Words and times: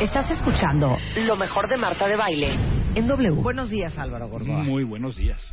Estás 0.00 0.30
escuchando 0.30 0.96
lo 1.16 1.36
mejor 1.36 1.68
de 1.68 1.76
Marta 1.76 2.06
de 2.06 2.16
Baile 2.16 2.54
en 2.94 3.06
W. 3.06 3.42
Buenos 3.42 3.70
días, 3.70 3.96
Álvaro 3.98 4.28
Gordoa. 4.28 4.62
Muy 4.62 4.84
buenos 4.84 5.16
días. 5.16 5.52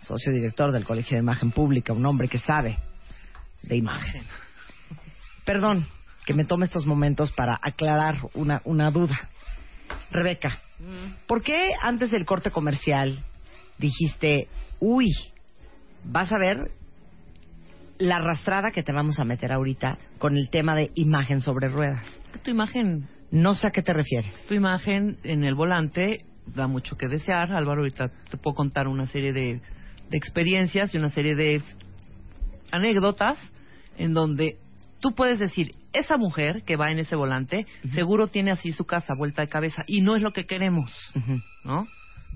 Socio 0.00 0.32
director 0.32 0.72
del 0.72 0.84
Colegio 0.84 1.16
de 1.16 1.22
Imagen 1.22 1.50
Pública, 1.52 1.92
un 1.92 2.04
hombre 2.04 2.28
que 2.28 2.38
sabe 2.38 2.78
de 3.62 3.76
imagen. 3.76 4.22
Perdón 5.44 5.86
que 6.26 6.34
me 6.34 6.44
tome 6.44 6.66
estos 6.66 6.86
momentos 6.86 7.32
para 7.32 7.58
aclarar 7.62 8.16
una, 8.34 8.60
una 8.64 8.90
duda. 8.90 9.18
Rebeca, 10.10 10.58
¿por 11.26 11.42
qué 11.42 11.72
antes 11.80 12.10
del 12.10 12.26
corte 12.26 12.50
comercial 12.50 13.24
dijiste, 13.78 14.48
uy, 14.80 15.08
vas 16.04 16.30
a 16.32 16.38
ver 16.38 16.70
la 18.02 18.16
arrastrada 18.16 18.70
que 18.72 18.82
te 18.82 18.92
vamos 18.92 19.18
a 19.20 19.24
meter 19.24 19.52
ahorita 19.52 19.98
con 20.18 20.36
el 20.36 20.50
tema 20.50 20.74
de 20.74 20.90
imagen 20.94 21.40
sobre 21.40 21.68
ruedas? 21.68 22.04
Tu 22.44 22.50
imagen, 22.50 23.08
No 23.30 23.54
sé 23.54 23.68
a 23.68 23.70
qué 23.70 23.82
te 23.82 23.92
refieres. 23.92 24.34
tu 24.48 24.54
imagen 24.54 25.18
en 25.22 25.44
el 25.44 25.54
volante 25.54 26.24
da 26.46 26.66
mucho 26.66 26.96
que 26.96 27.08
desear. 27.08 27.52
Álvaro, 27.52 27.80
ahorita 27.82 28.10
te 28.30 28.36
puedo 28.36 28.54
contar 28.56 28.88
una 28.88 29.06
serie 29.06 29.32
de, 29.32 29.60
de 30.10 30.16
experiencias 30.18 30.94
y 30.94 30.98
una 30.98 31.08
serie 31.10 31.34
de 31.36 31.62
anécdotas 32.70 33.38
en 33.98 34.14
donde 34.14 34.58
tú 35.00 35.14
puedes 35.14 35.38
decir, 35.38 35.72
esa 35.92 36.16
mujer 36.16 36.62
que 36.64 36.76
va 36.76 36.90
en 36.90 36.98
ese 36.98 37.16
volante 37.16 37.66
seguro 37.92 38.26
tiene 38.28 38.50
así 38.50 38.72
su 38.72 38.84
casa 38.84 39.14
vuelta 39.16 39.42
de 39.42 39.48
cabeza 39.48 39.82
y 39.86 40.00
no 40.00 40.16
es 40.16 40.22
lo 40.22 40.32
que 40.32 40.44
queremos, 40.46 40.90
¿no? 41.64 41.86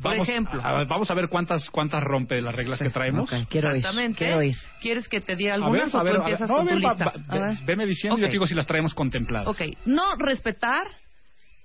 Por 0.03 0.13
Vamos, 0.13 0.29
ejemplo. 0.29 0.61
a 0.63 0.75
ver, 0.79 0.87
vamos 0.87 1.11
a 1.11 1.15
ver 1.15 1.29
cuántas 1.29 1.71
cuántas 1.71 2.03
rompe 2.05 2.41
las 2.43 2.55
reglas 2.55 2.79
que 2.79 2.91
traemos. 2.91 3.33
Ok, 3.33 3.49
quiero 3.49 3.71
ir. 3.71 3.77
Exactamente. 3.79 4.19
Quiero 4.19 4.43
ir. 4.43 4.55
¿Quieres 4.83 5.09
que 5.09 5.21
te 5.21 5.37
diga 5.37 5.53
A 5.53 5.55
algunas 5.57 5.95
a 5.95 6.01
o 6.01 6.05
ver, 6.05 6.17
tú 6.17 6.21
a 6.21 6.25
ver. 6.25 6.33
empiezas 6.35 6.49
No, 6.51 6.57
con 6.57 6.67
tu 6.69 6.75
ven, 6.75 6.85
va- 6.85 6.91
lista? 6.91 7.05
va- 7.07 7.13
A 7.29 7.35
ver. 7.49 7.57
ve- 7.57 7.65
veme 7.65 7.87
diciendo 7.87 8.19
y 8.19 8.21
yo 8.21 8.27
te 8.27 8.33
digo 8.33 8.47
si 8.47 8.55
las 8.55 8.67
traemos 8.67 8.93
contempladas. 8.95 9.49
Ok, 9.49 9.63
no 9.87 10.17
respetar, 10.19 10.87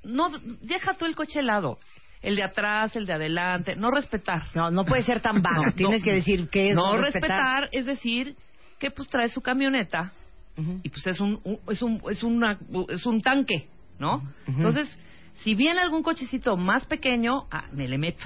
no 0.03 0.29
deja 0.61 0.93
tú 0.93 1.05
el 1.05 1.15
coche 1.15 1.39
helado, 1.39 1.77
el 2.21 2.35
de 2.35 2.43
atrás, 2.43 2.95
el 2.95 3.05
de 3.05 3.13
adelante, 3.13 3.75
no 3.75 3.91
respetar. 3.91 4.43
No, 4.55 4.71
no 4.71 4.85
puede 4.85 5.03
ser 5.03 5.19
tan 5.19 5.41
vago. 5.41 5.65
No, 5.65 5.73
Tienes 5.73 5.99
no. 6.01 6.05
que 6.05 6.13
decir 6.13 6.47
qué 6.49 6.69
es 6.69 6.75
no 6.75 6.97
respetar. 6.97 7.69
es 7.71 7.85
decir 7.85 8.35
que 8.79 8.91
pues 8.91 9.07
trae 9.09 9.27
su 9.29 9.41
camioneta 9.41 10.13
Ujú. 10.57 10.79
y 10.83 10.89
pues 10.89 11.05
es 11.05 11.19
un, 11.19 11.39
un- 11.43 11.59
es 11.67 11.81
un 11.81 12.01
es 12.09 12.23
una 12.23 12.57
es 12.89 13.05
un 13.05 13.21
tanque, 13.21 13.67
¿no? 13.99 14.23
Entonces, 14.47 14.97
si 15.43 15.55
viene 15.55 15.79
algún 15.79 16.03
cochecito 16.03 16.57
más 16.57 16.85
pequeño, 16.85 17.47
ah, 17.51 17.65
me 17.71 17.87
le 17.87 17.97
meto, 17.97 18.25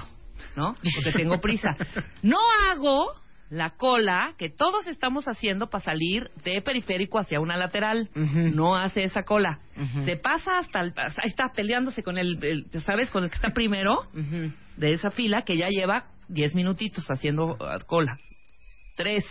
¿no? 0.56 0.74
Porque 0.74 1.12
tengo 1.16 1.40
prisa. 1.40 1.70
No 2.22 2.38
hago 2.68 3.12
la 3.48 3.70
cola 3.76 4.34
que 4.36 4.50
todos 4.50 4.86
estamos 4.88 5.26
haciendo 5.28 5.68
para 5.70 5.84
salir 5.84 6.30
de 6.44 6.60
periférico 6.62 7.18
hacia 7.18 7.38
una 7.40 7.56
lateral. 7.56 8.10
No 8.14 8.74
hace 8.76 9.04
esa 9.04 9.22
cola. 9.22 9.60
Se 10.04 10.16
pasa 10.16 10.58
hasta 10.58 10.80
el, 10.80 10.92
ahí 10.96 11.28
está 11.30 11.52
peleándose 11.52 12.02
con 12.02 12.18
el, 12.18 12.42
el- 12.42 12.82
¿sabes? 12.82 13.08
Con 13.10 13.24
el 13.24 13.30
que 13.30 13.36
está 13.36 13.50
primero 13.50 14.06
de 14.76 14.92
esa 14.92 15.10
fila 15.10 15.42
que 15.42 15.56
ya 15.56 15.68
lleva 15.68 16.06
10 16.28 16.54
minutitos 16.56 17.06
haciendo 17.10 17.56
ah, 17.60 17.78
cola. 17.86 18.18
Tres, 18.96 19.24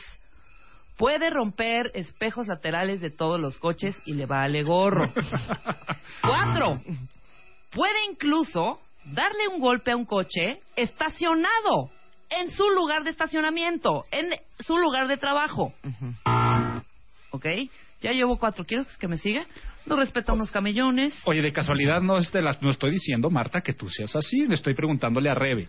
puede 0.97 1.29
romper 1.29 1.91
espejos 1.93 2.47
laterales 2.47 3.01
de 3.01 3.09
todos 3.09 3.39
los 3.39 3.57
coches 3.57 4.01
y 4.05 4.13
le 4.13 4.25
vale 4.27 4.63
gorro. 4.63 5.11
Cuatro, 6.21 6.81
puede 7.75 8.05
incluso 8.09 8.79
darle 9.03 9.49
un 9.53 9.59
golpe 9.59 9.91
a 9.91 9.97
un 9.97 10.05
coche 10.05 10.61
estacionado 10.75 11.91
en 12.29 12.49
su 12.49 12.67
lugar 12.71 13.03
de 13.03 13.11
estacionamiento, 13.11 14.05
en 14.11 14.29
su 14.59 14.77
lugar 14.77 15.07
de 15.07 15.17
trabajo. 15.17 15.73
¿Ok? 17.31 17.45
Ya 18.01 18.11
llevo 18.11 18.37
cuatro. 18.37 18.65
¿Quieres 18.65 18.95
que 18.97 19.07
me 19.07 19.17
siga? 19.17 19.45
No 19.85 19.97
respeta 19.97 20.33
unos 20.33 20.49
camellones. 20.49 21.13
Oye, 21.25 21.41
de 21.41 21.53
casualidad 21.53 22.01
no 22.01 22.17
es 22.17 22.31
de 22.31 22.41
las, 22.41 22.61
no 22.61 22.71
estoy 22.71 22.91
diciendo, 22.91 23.29
Marta, 23.29 23.61
que 23.61 23.73
tú 23.73 23.87
seas 23.89 24.15
así, 24.15 24.47
le 24.47 24.55
estoy 24.55 24.73
preguntándole 24.73 25.29
a 25.29 25.35
Rebe. 25.35 25.67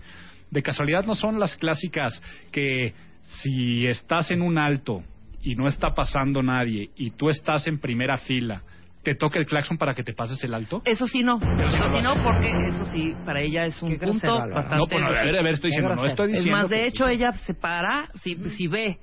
De 0.50 0.62
casualidad 0.62 1.04
no 1.04 1.16
son 1.16 1.40
las 1.40 1.56
clásicas 1.56 2.22
que 2.52 2.94
si 3.42 3.86
estás 3.86 4.30
en 4.30 4.42
un 4.42 4.58
alto 4.58 5.02
y 5.42 5.56
no 5.56 5.66
está 5.66 5.92
pasando 5.94 6.42
nadie 6.42 6.90
y 6.96 7.10
tú 7.10 7.28
estás 7.28 7.66
en 7.66 7.80
primera 7.80 8.16
fila, 8.16 8.62
te 9.06 9.14
toca 9.14 9.38
el 9.38 9.46
claxon 9.46 9.78
para 9.78 9.94
que 9.94 10.02
te 10.02 10.14
pases 10.14 10.42
el 10.42 10.52
alto. 10.52 10.82
Eso 10.84 11.06
sí 11.06 11.22
no. 11.22 11.36
Eso 11.36 11.70
sí 11.94 12.02
no, 12.02 12.10
hace. 12.10 12.22
porque 12.24 12.50
eso 12.66 12.84
sí, 12.86 13.14
para 13.24 13.40
ella 13.40 13.64
es 13.64 13.80
un 13.80 13.90
Qué 13.90 13.98
punto 14.04 14.36
bastante... 14.36 14.76
No, 14.78 14.86
pues 14.88 15.00
a 15.04 15.10
ver, 15.10 15.38
a 15.38 15.42
ver, 15.42 15.54
estoy 15.54 15.70
diciendo, 15.70 15.94
no 15.94 16.04
estoy 16.06 16.26
Es 16.32 16.38
diciendo. 16.38 16.60
más, 16.60 16.68
de 16.68 16.88
hecho, 16.88 17.06
ella 17.06 17.30
se 17.32 17.54
para, 17.54 18.08
si, 18.24 18.34
si 18.56 18.66
ve 18.66 18.98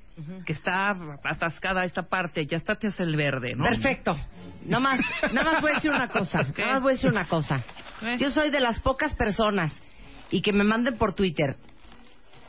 que 0.46 0.52
está 0.52 0.94
atascada 1.24 1.86
esta 1.86 2.02
parte, 2.04 2.46
ya 2.46 2.58
está 2.58 2.74
hacia 2.74 2.92
el 3.00 3.16
verde, 3.16 3.54
¿no? 3.56 3.64
Perfecto. 3.64 4.18
Nada 4.66 4.82
más, 4.82 5.00
nada 5.32 5.54
más 5.54 5.62
voy 5.62 5.72
a 5.72 5.76
decir 5.76 5.92
una 5.92 6.10
cosa. 6.10 6.48
¿Qué? 6.54 6.64
Nada 6.64 6.74
más 6.74 6.82
voy 6.82 6.92
a 6.92 6.96
decir 6.96 7.10
una 7.10 7.26
cosa. 7.26 7.64
¿Qué? 8.02 8.18
Yo 8.18 8.30
soy 8.30 8.50
de 8.52 8.60
las 8.60 8.82
pocas 8.82 9.16
personas 9.16 9.82
y 10.32 10.42
que 10.42 10.52
me 10.52 10.66
manden 10.66 10.98
por 10.98 11.14
Twitter 11.14 11.56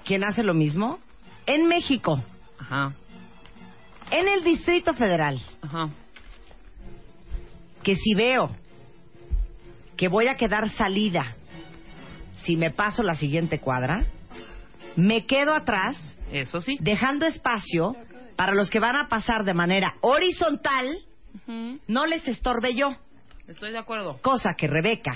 quién 0.04 0.24
hace 0.24 0.42
lo 0.42 0.54
mismo 0.54 0.98
en 1.46 1.68
México, 1.68 2.20
Ajá, 2.58 2.92
en 4.10 4.26
el 4.26 4.42
Distrito 4.42 4.92
Federal, 4.94 5.38
ajá. 5.62 5.88
Que 7.84 7.94
si 7.96 8.14
veo 8.14 8.48
que 9.96 10.08
voy 10.08 10.26
a 10.26 10.36
quedar 10.36 10.68
salida 10.70 11.36
si 12.44 12.56
me 12.56 12.70
paso 12.70 13.02
la 13.02 13.14
siguiente 13.14 13.60
cuadra, 13.60 14.04
me 14.96 15.24
quedo 15.24 15.54
atrás 15.54 16.18
Eso 16.32 16.60
sí. 16.60 16.76
dejando 16.80 17.24
espacio 17.26 17.96
para 18.36 18.52
los 18.54 18.68
que 18.70 18.80
van 18.80 18.96
a 18.96 19.08
pasar 19.08 19.44
de 19.44 19.54
manera 19.54 19.94
horizontal, 20.00 20.98
no 21.86 22.06
les 22.06 22.26
estorbe 22.28 22.74
yo. 22.74 22.90
Estoy 23.46 23.70
de 23.72 23.78
acuerdo. 23.78 24.18
Cosa 24.22 24.54
que 24.54 24.66
Rebeca, 24.66 25.14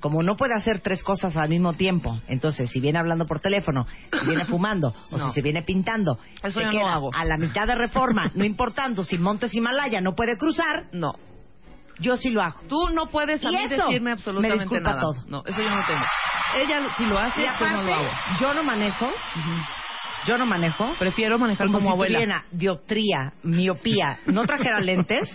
como 0.00 0.22
no 0.22 0.36
puede 0.36 0.54
hacer 0.54 0.80
tres 0.80 1.02
cosas 1.02 1.36
al 1.36 1.48
mismo 1.48 1.72
tiempo, 1.72 2.20
entonces 2.28 2.70
si 2.70 2.80
viene 2.80 2.98
hablando 2.98 3.26
por 3.26 3.40
teléfono, 3.40 3.86
si 4.20 4.26
viene 4.26 4.44
fumando 4.46 4.94
o 5.10 5.16
No. 5.18 5.28
si 5.28 5.34
se 5.34 5.42
viene 5.42 5.62
pintando, 5.62 6.18
Eso 6.42 6.60
se 6.60 6.66
yo 6.66 6.72
no 6.72 6.88
hago. 6.88 7.10
a 7.14 7.24
la 7.24 7.36
mitad 7.38 7.66
de 7.66 7.74
reforma, 7.74 8.30
no 8.34 8.44
importando 8.54 9.04
si 9.04 9.18
Montes 9.18 9.54
Himalaya 9.54 10.00
no 10.00 10.14
puede 10.14 10.36
cruzar, 10.36 10.86
No. 10.92 11.14
Yo 12.00 12.16
sí 12.16 12.30
lo 12.30 12.42
hago. 12.42 12.60
Tú 12.68 12.88
no 12.94 13.06
puedes 13.06 13.44
a 13.44 13.48
¿Y 13.48 13.52
mí 13.52 13.64
eso? 13.64 13.86
decirme 13.86 14.12
absolutamente 14.12 14.56
Me 14.56 14.62
disculpa 14.64 14.88
nada. 14.90 15.00
todo. 15.00 15.14
No, 15.28 15.42
eso 15.46 15.60
yo 15.60 15.68
no 15.70 15.86
tengo. 15.86 16.04
Ella 16.56 16.80
sí 16.96 17.04
lo 17.06 17.18
hace, 17.18 17.40
Y 17.42 17.44
yo 17.44 17.70
no 17.70 17.82
lo 17.82 17.94
hago. 17.94 18.10
yo 18.40 18.54
no 18.54 18.64
manejo, 18.64 19.08
yo 20.26 20.36
no 20.38 20.46
manejo, 20.46 20.94
Prefiero 20.98 21.38
manejar 21.38 21.66
como, 21.68 21.78
como, 21.78 21.90
si 21.90 21.94
abuela. 21.94 22.18
tuviera 22.18 22.44
dioptría, 22.50 23.32
miopía, 23.42 24.18
no 24.26 24.44
trajera 24.44 24.80
lentes, 24.80 25.28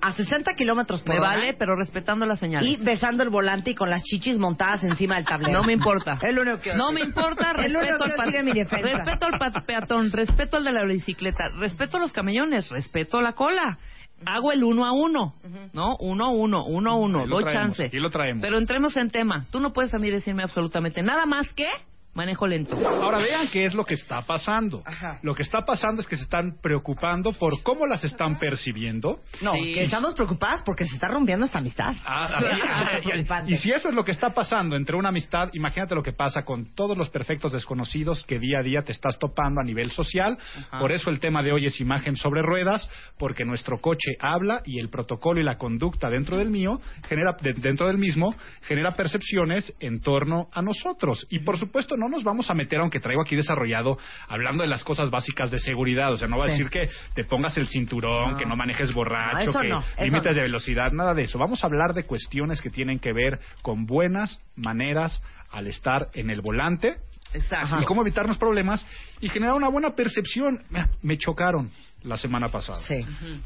a 0.00 0.12
60 0.12 0.54
kilómetros 0.54 1.00
por 1.02 1.14
Me 1.14 1.20
hora 1.20 1.28
vale, 1.30 1.54
pero 1.54 1.76
respetando 1.76 2.26
las 2.26 2.40
señales. 2.40 2.68
y 2.68 2.76
besando 2.76 3.22
el 3.22 3.30
volante 3.30 3.70
y 3.70 3.74
con 3.76 3.88
las 3.88 4.02
chichis 4.02 4.36
montadas 4.36 4.82
encima 4.82 5.14
del 5.14 5.24
tablero. 5.24 5.52
No 5.60 5.64
me 5.64 5.72
importa. 5.72 6.18
Es 6.20 6.34
lo 6.34 6.42
único 6.42 6.58
que 6.60 6.74
No 6.74 6.90
me 6.90 7.00
importa, 7.02 7.52
respeto 7.52 8.02
al, 8.04 8.44
mi 8.44 8.52
respeto 8.52 9.26
al 9.26 9.64
peatón, 9.64 10.10
respeto 10.10 10.56
al 10.56 10.64
de 10.64 10.72
la 10.72 10.84
bicicleta, 10.84 11.50
respeto 11.56 11.98
a 11.98 12.00
los 12.00 12.12
camellones, 12.12 12.68
respeto 12.70 13.18
a 13.18 13.22
la 13.22 13.32
cola. 13.34 13.78
Hago 14.26 14.52
el 14.52 14.64
uno 14.64 14.84
a 14.84 14.92
uno, 14.92 15.34
¿no? 15.72 15.96
Uno 16.00 16.24
a 16.26 16.30
uno, 16.30 16.64
uno 16.64 16.90
a 16.90 16.94
uno, 16.94 17.26
doy 17.26 17.44
traemos, 17.44 17.76
chance. 17.76 17.84
aquí 17.84 17.98
lo 17.98 18.10
traemos. 18.10 18.42
Pero 18.42 18.58
entremos 18.58 18.96
en 18.96 19.10
tema. 19.10 19.46
Tú 19.50 19.60
no 19.60 19.72
puedes 19.72 19.92
a 19.94 19.98
mí 19.98 20.10
decirme 20.10 20.42
absolutamente 20.42 21.02
nada 21.02 21.26
más 21.26 21.52
que 21.52 21.68
Manejo 22.14 22.46
lento. 22.46 22.76
Ahora 22.86 23.18
vean 23.18 23.48
qué 23.48 23.64
es 23.64 23.72
lo 23.74 23.84
que 23.86 23.94
está 23.94 24.20
pasando. 24.22 24.82
Ajá. 24.84 25.18
Lo 25.22 25.34
que 25.34 25.42
está 25.42 25.62
pasando 25.64 26.02
es 26.02 26.06
que 26.06 26.16
se 26.16 26.24
están 26.24 26.56
preocupando 26.62 27.32
por 27.32 27.62
cómo 27.62 27.86
las 27.86 28.04
están 28.04 28.38
percibiendo. 28.38 29.20
No, 29.40 29.52
Sí. 29.54 29.72
que 29.74 29.84
estamos 29.84 30.14
preocupadas 30.14 30.62
porque 30.62 30.84
se 30.84 30.94
está 30.94 31.08
rompiendo 31.08 31.46
esta 31.46 31.58
amistad. 31.58 31.94
Ah, 32.04 32.28
así- 32.36 33.08
y- 33.52 33.56
si 33.56 33.70
eso 33.70 33.88
es 33.88 33.94
lo 33.94 34.04
que 34.04 34.12
está 34.12 34.34
pasando 34.34 34.76
entre 34.76 34.94
una 34.96 35.08
amistad, 35.08 35.48
imagínate 35.54 35.94
lo 35.94 36.02
que 36.02 36.12
pasa 36.12 36.44
con 36.44 36.74
todos 36.74 36.96
los 36.98 37.08
perfectos 37.08 37.52
desconocidos 37.52 38.24
que 38.26 38.38
día 38.38 38.58
a 38.60 38.62
día 38.62 38.82
te 38.82 38.92
estás 38.92 39.18
topando 39.18 39.60
a 39.60 39.64
nivel 39.64 39.90
social. 39.90 40.36
Por 40.78 40.92
eso 40.92 41.08
el 41.08 41.18
tema 41.18 41.42
de 41.42 41.52
hoy 41.52 41.66
es 41.66 41.80
imagen 41.80 42.16
sobre 42.16 42.42
ruedas, 42.42 42.88
porque 43.18 43.44
nuestro 43.44 43.80
coche 43.80 44.16
habla 44.20 44.60
y 44.66 44.78
el 44.80 44.90
protocolo 44.90 45.40
y 45.40 45.44
la 45.44 45.56
conducta 45.56 46.10
dentro 46.10 46.36
del 46.36 46.50
mío 46.50 46.80
genera 47.08 47.36
de- 47.40 47.54
dentro 47.54 47.86
del 47.86 47.96
mismo 47.98 48.34
genera 48.62 48.92
percepciones 48.94 49.72
en 49.80 50.00
torno 50.00 50.48
a 50.52 50.60
nosotros. 50.62 51.26
Y 51.30 51.38
por 51.40 51.58
supuesto 51.58 51.96
no 52.02 52.08
nos 52.08 52.24
vamos 52.24 52.50
a 52.50 52.54
meter, 52.54 52.80
aunque 52.80 52.98
traigo 53.00 53.22
aquí 53.22 53.36
desarrollado, 53.36 53.96
hablando 54.28 54.62
de 54.62 54.68
las 54.68 54.82
cosas 54.84 55.10
básicas 55.10 55.50
de 55.50 55.58
seguridad. 55.58 56.12
O 56.12 56.18
sea, 56.18 56.26
no 56.28 56.36
va 56.38 56.44
a 56.46 56.48
decir 56.48 56.68
que 56.68 56.88
te 57.14 57.24
pongas 57.24 57.56
el 57.56 57.68
cinturón, 57.68 58.32
No. 58.32 58.36
que 58.38 58.44
no 58.46 58.56
manejes 58.56 58.92
borracho, 58.92 59.52
No, 59.52 59.60
que 59.60 59.68
no, 59.68 59.84
límites 60.00 60.30
no. 60.30 60.34
de 60.34 60.40
velocidad, 60.42 60.90
nada 60.92 61.14
de 61.14 61.22
eso. 61.22 61.38
Vamos 61.38 61.62
a 61.62 61.66
hablar 61.68 61.94
de 61.94 62.04
cuestiones 62.04 62.60
que 62.60 62.70
tienen 62.70 62.98
que 62.98 63.12
ver 63.12 63.38
con 63.62 63.86
buenas 63.86 64.40
maneras 64.56 65.22
al 65.50 65.66
estar 65.66 66.08
en 66.14 66.30
el 66.30 66.40
volante 66.40 66.96
Exacto. 67.34 67.80
y 67.80 67.84
cómo 67.84 68.02
evitarnos 68.02 68.36
problemas 68.38 68.86
y 69.20 69.28
generar 69.28 69.54
una 69.54 69.68
buena 69.68 69.90
percepción. 69.94 70.62
Me 71.02 71.16
chocaron 71.18 71.70
la 72.02 72.16
semana 72.16 72.48
pasada. 72.48 72.78
Sí, 72.78 72.94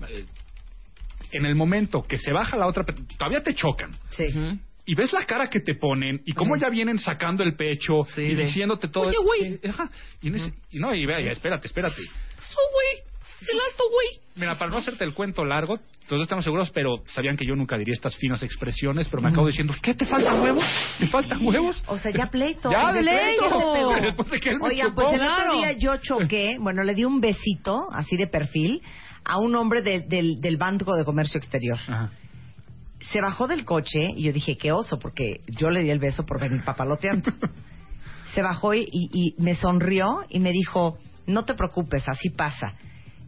Eh, 0.09 0.25
En 1.33 1.45
el 1.45 1.57
momento 1.57 2.05
que 2.07 2.19
se 2.19 2.33
baja 2.33 2.57
la 2.57 2.67
otra, 2.67 2.85
todavía 3.19 3.43
te 3.43 3.53
chocan. 3.55 3.91
sí. 4.11 4.27
Y 4.87 4.95
ves 4.95 5.13
la 5.13 5.27
cara 5.27 5.49
que 5.51 5.61
te 5.61 5.75
ponen 5.75 6.23
y 6.25 6.33
cómo 6.33 6.57
ya 6.57 6.71
vienen 6.71 6.99
sacando 6.99 7.43
el 7.43 7.57
pecho 7.57 8.05
Sí, 8.15 8.23
y 8.23 8.35
de, 8.35 8.45
diciéndote 8.47 8.89
todo. 8.89 9.07
"Oye, 9.09 9.17
güey". 9.23 9.61
Y, 10.23 10.29
en 10.29 10.35
ese- 10.37 10.55
y 10.71 10.79
no, 10.79 10.95
y 10.95 11.05
vea, 11.05 11.21
ya, 11.21 11.33
espérate, 11.33 11.67
espérate. 11.67 12.01
Eso, 12.03 12.59
güey. 12.73 13.05
El 13.43 13.61
alto, 13.61 13.85
güey. 13.93 14.07
Mira, 14.37 14.57
para 14.57 14.71
no 14.71 14.79
hacerte 14.79 15.05
el 15.05 15.13
cuento 15.13 15.45
largo, 15.45 15.79
todos 16.09 16.23
estamos 16.23 16.43
seguros, 16.45 16.71
pero 16.71 17.03
sabían 17.09 17.37
que 17.37 17.45
yo 17.45 17.55
nunca 17.55 17.77
diría 17.77 17.93
estas 17.93 18.17
finas 18.17 18.43
expresiones, 18.43 19.09
pero 19.09 19.23
me 19.23 19.29
acabo 19.29 19.47
diciendo, 19.47 19.75
¿qué 19.83 19.93
te 19.95 20.07
faltan 20.07 20.41
huevos? 20.41 20.65
¿Te 20.99 21.07
faltan 21.09 21.45
huevos? 21.47 21.83
O 21.87 21.99
sea, 21.99 22.13
ya 22.13 22.27
pleito. 22.27 22.71
Ya, 22.71 22.93
de 22.93 23.01
pleito. 23.03 23.91
Después 24.03 24.31
de 24.31 24.41
que 24.41 24.51
él 24.51 24.59
me 24.61 24.75
chocó. 24.77 24.95
pues 24.95 25.13
el 25.15 25.23
otro 25.23 25.53
día 25.59 25.73
yo 25.79 25.97
choqué, 25.99 26.57
bueno, 26.61 26.83
le 26.83 26.95
di 26.95 27.05
un 27.05 27.21
besito, 27.21 27.89
así 27.93 28.17
de 28.17 28.27
perfil, 28.27 28.81
a 29.25 29.39
un 29.39 29.55
hombre 29.57 29.83
de- 29.83 30.01
del, 30.01 30.41
del 30.41 30.57
Banco 30.57 30.97
de 30.97 31.05
Comercio 31.05 31.39
Exterior. 31.39 31.79
Ajá. 31.89 32.11
Se 33.01 33.21
bajó 33.21 33.47
del 33.47 33.65
coche 33.65 34.11
y 34.17 34.25
yo 34.25 34.33
dije, 34.33 34.57
qué 34.57 34.73
oso, 34.73 34.99
porque 34.99 35.41
yo 35.49 35.71
le 35.71 35.83
di 35.83 35.91
el 35.91 35.99
beso 35.99 36.25
por 36.27 36.41
venir 36.41 36.63
papaloteando. 36.65 37.31
Se 38.35 38.43
bajó 38.43 38.75
y, 38.75 38.83
y- 38.91 39.11
y 39.13 39.35
me 39.43 39.55
sonrió 39.55 40.21
y 40.29 40.41
me 40.41 40.51
dijo, 40.51 40.99
no 41.27 41.45
te 41.45 41.55
preocupes, 41.55 42.09
así 42.09 42.31
pasa. 42.31 42.75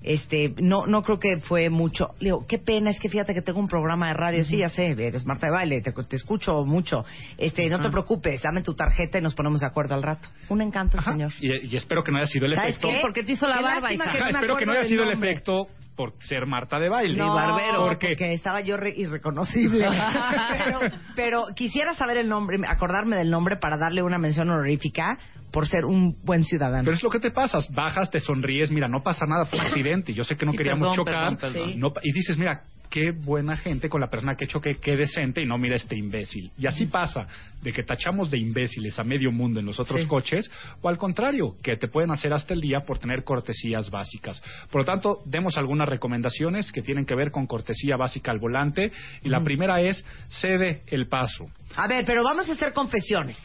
Este, 0.02 0.54
no, 0.60 0.86
no 0.86 1.02
creo 1.02 1.18
que 1.18 1.38
fue 1.38 1.70
mucho. 1.70 2.08
Le 2.20 2.26
digo, 2.26 2.46
qué 2.46 2.58
pena, 2.58 2.90
es 2.90 3.00
que 3.00 3.08
fíjate 3.08 3.34
que 3.34 3.42
tengo 3.42 3.58
un 3.58 3.68
programa 3.68 4.08
de 4.08 4.14
radio. 4.14 4.44
Sí, 4.44 4.58
ya 4.58 4.68
sé, 4.68 4.90
eres 4.92 5.26
Marta 5.26 5.46
de 5.46 5.52
Baile, 5.52 5.80
te, 5.80 5.92
te 5.92 6.16
escucho 6.16 6.64
mucho. 6.64 7.04
Este, 7.36 7.68
no 7.68 7.80
te 7.80 7.90
preocupes, 7.90 8.40
dame 8.42 8.62
tu 8.62 8.74
tarjeta 8.74 9.18
y 9.18 9.22
nos 9.22 9.34
ponemos 9.34 9.60
de 9.60 9.66
acuerdo 9.66 9.94
al 9.94 10.02
rato. 10.02 10.28
Un 10.50 10.60
encanto, 10.62 10.98
Ajá. 10.98 11.12
señor. 11.12 11.32
Y, 11.40 11.66
y 11.66 11.76
espero 11.76 12.02
que 12.04 12.12
no 12.12 12.18
haya 12.18 12.26
sido 12.28 12.46
el 12.46 12.54
¿Sabes 12.54 12.70
efecto. 12.70 12.88
qué? 12.88 12.98
Porque 13.02 13.24
te 13.24 13.32
hizo 13.32 13.48
la 13.48 13.56
Qué 13.58 13.62
barba, 13.64 13.80
lástima 13.80 14.04
hija. 14.04 14.12
que 14.12 14.18
Ajá, 14.18 14.26
no 14.26 14.32
me 14.32 14.38
espero 14.38 14.56
que 14.56 14.66
no 14.66 14.72
haya 14.72 14.84
sido 14.88 15.02
el 15.04 15.10
efecto 15.10 15.66
por 15.98 16.14
ser 16.20 16.46
Marta 16.46 16.78
de 16.78 16.88
baile. 16.88 17.18
No, 17.18 17.34
barbero. 17.34 17.86
Porque 17.88 18.10
porque 18.10 18.32
estaba 18.32 18.60
yo 18.60 18.76
re- 18.76 18.94
irreconocible. 18.96 19.84
pero, 20.58 20.80
pero 21.16 21.44
quisiera 21.56 21.92
saber 21.94 22.18
el 22.18 22.28
nombre, 22.28 22.56
acordarme 22.66 23.16
del 23.16 23.28
nombre 23.30 23.56
para 23.56 23.76
darle 23.76 24.02
una 24.04 24.16
mención 24.16 24.48
honorífica 24.48 25.18
por 25.52 25.66
ser 25.66 25.84
un 25.84 26.16
buen 26.24 26.44
ciudadano. 26.44 26.84
Pero 26.84 26.94
es 26.96 27.02
lo 27.02 27.10
que 27.10 27.18
te 27.18 27.32
pasa, 27.32 27.58
bajas, 27.70 28.10
te 28.10 28.20
sonríes, 28.20 28.70
mira, 28.70 28.86
no 28.86 29.02
pasa 29.02 29.26
nada, 29.26 29.44
fue 29.46 29.58
un 29.58 29.66
accidente, 29.66 30.14
yo 30.14 30.22
sé 30.22 30.36
que 30.36 30.46
no 30.46 30.52
Sí, 30.52 30.58
queríamos 30.58 30.88
perdón, 30.88 30.96
chocar, 30.96 31.36
perdón, 31.36 31.52
perdón. 31.54 31.80
no 31.80 31.92
pa- 31.92 32.00
y 32.04 32.12
dices, 32.12 32.38
mira, 32.38 32.62
qué 32.90 33.10
buena 33.12 33.56
gente 33.56 33.88
con 33.88 34.00
la 34.00 34.08
persona 34.08 34.34
que 34.36 34.46
choqué, 34.46 34.76
qué 34.76 34.96
decente, 34.96 35.42
y 35.42 35.46
no 35.46 35.58
mira 35.58 35.76
este 35.76 35.96
imbécil. 35.96 36.50
Y 36.58 36.66
así 36.66 36.86
pasa, 36.86 37.26
de 37.62 37.72
que 37.72 37.82
tachamos 37.82 38.30
de 38.30 38.38
imbéciles 38.38 38.98
a 38.98 39.04
medio 39.04 39.30
mundo 39.32 39.60
en 39.60 39.66
los 39.66 39.78
otros 39.80 40.00
Sí. 40.02 40.06
coches, 40.06 40.50
o 40.80 40.88
al 40.88 40.96
contrario, 40.98 41.56
que 41.62 41.76
te 41.76 41.88
pueden 41.88 42.10
hacer 42.10 42.32
hasta 42.32 42.54
el 42.54 42.60
día 42.60 42.80
por 42.86 42.98
tener 42.98 43.24
cortesías 43.24 43.90
básicas. 43.90 44.42
Por 44.70 44.82
lo 44.82 44.84
tanto, 44.84 45.20
demos 45.26 45.56
algunas 45.58 45.88
recomendaciones 45.88 46.72
que 46.72 46.82
tienen 46.82 47.04
que 47.04 47.14
ver 47.14 47.30
con 47.30 47.46
cortesía 47.46 47.96
básica 47.96 48.30
al 48.30 48.38
volante, 48.38 48.92
y 49.22 49.28
la 49.28 49.40
primera 49.40 49.80
es, 49.80 50.04
cede 50.40 50.82
el 50.88 51.08
paso. 51.08 51.46
A 51.76 51.86
ver, 51.88 52.04
pero 52.04 52.24
vamos 52.24 52.48
a 52.48 52.52
hacer 52.52 52.72
confesiones. 52.72 53.38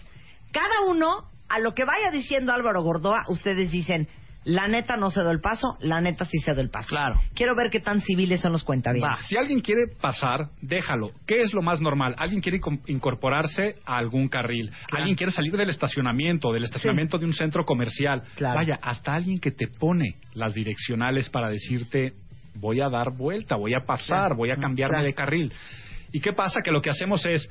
Cada 0.51 0.81
uno, 0.87 1.25
a 1.49 1.59
lo 1.59 1.73
que 1.73 1.83
vaya 1.85 2.11
diciendo 2.11 2.53
Álvaro 2.53 2.81
Gordoa, 2.83 3.25
ustedes 3.27 3.71
dicen, 3.71 4.07
la 4.45 4.67
neta 4.67 4.97
no 4.97 5.09
cedo 5.11 5.31
el 5.31 5.39
paso, 5.39 5.77
la 5.81 6.01
neta 6.01 6.25
sí 6.25 6.39
cedo 6.39 6.61
el 6.61 6.69
paso. 6.69 6.89
Claro. 6.89 7.19
Quiero 7.33 7.55
ver 7.55 7.69
qué 7.71 7.79
tan 7.79 8.01
civiles 8.01 8.41
son 8.41 8.51
los 8.51 8.63
cuentavientes. 8.63 9.19
Va. 9.19 9.23
Si 9.23 9.37
alguien 9.37 9.61
quiere 9.61 9.87
pasar, 9.99 10.49
déjalo. 10.61 11.11
¿Qué 11.25 11.41
es 11.41 11.53
lo 11.53 11.61
más 11.61 11.79
normal? 11.81 12.15
Alguien 12.17 12.41
quiere 12.41 12.59
incorporarse 12.87 13.75
a 13.85 13.97
algún 13.97 14.27
carril. 14.29 14.71
Alguien 14.91 15.15
quiere 15.15 15.31
salir 15.31 15.55
del 15.57 15.69
estacionamiento, 15.69 16.51
del 16.51 16.63
estacionamiento 16.63 17.17
de 17.17 17.25
un 17.25 17.33
centro 17.33 17.65
comercial. 17.65 18.23
Claro. 18.35 18.55
Vaya, 18.55 18.77
hasta 18.81 19.13
alguien 19.13 19.39
que 19.39 19.51
te 19.51 19.67
pone 19.67 20.15
las 20.33 20.53
direccionales 20.53 21.29
para 21.29 21.49
decirte, 21.49 22.13
voy 22.55 22.81
a 22.81 22.89
dar 22.89 23.11
vuelta, 23.15 23.55
voy 23.55 23.73
a 23.73 23.85
pasar, 23.85 24.19
Claro. 24.19 24.35
voy 24.35 24.51
a 24.51 24.57
cambiarme 24.57 24.95
Claro. 24.95 25.05
de 25.07 25.13
carril. 25.13 25.53
¿Y 26.11 26.19
qué 26.19 26.33
pasa? 26.33 26.61
Que 26.61 26.71
lo 26.71 26.81
que 26.81 26.89
hacemos 26.89 27.25
es, 27.25 27.49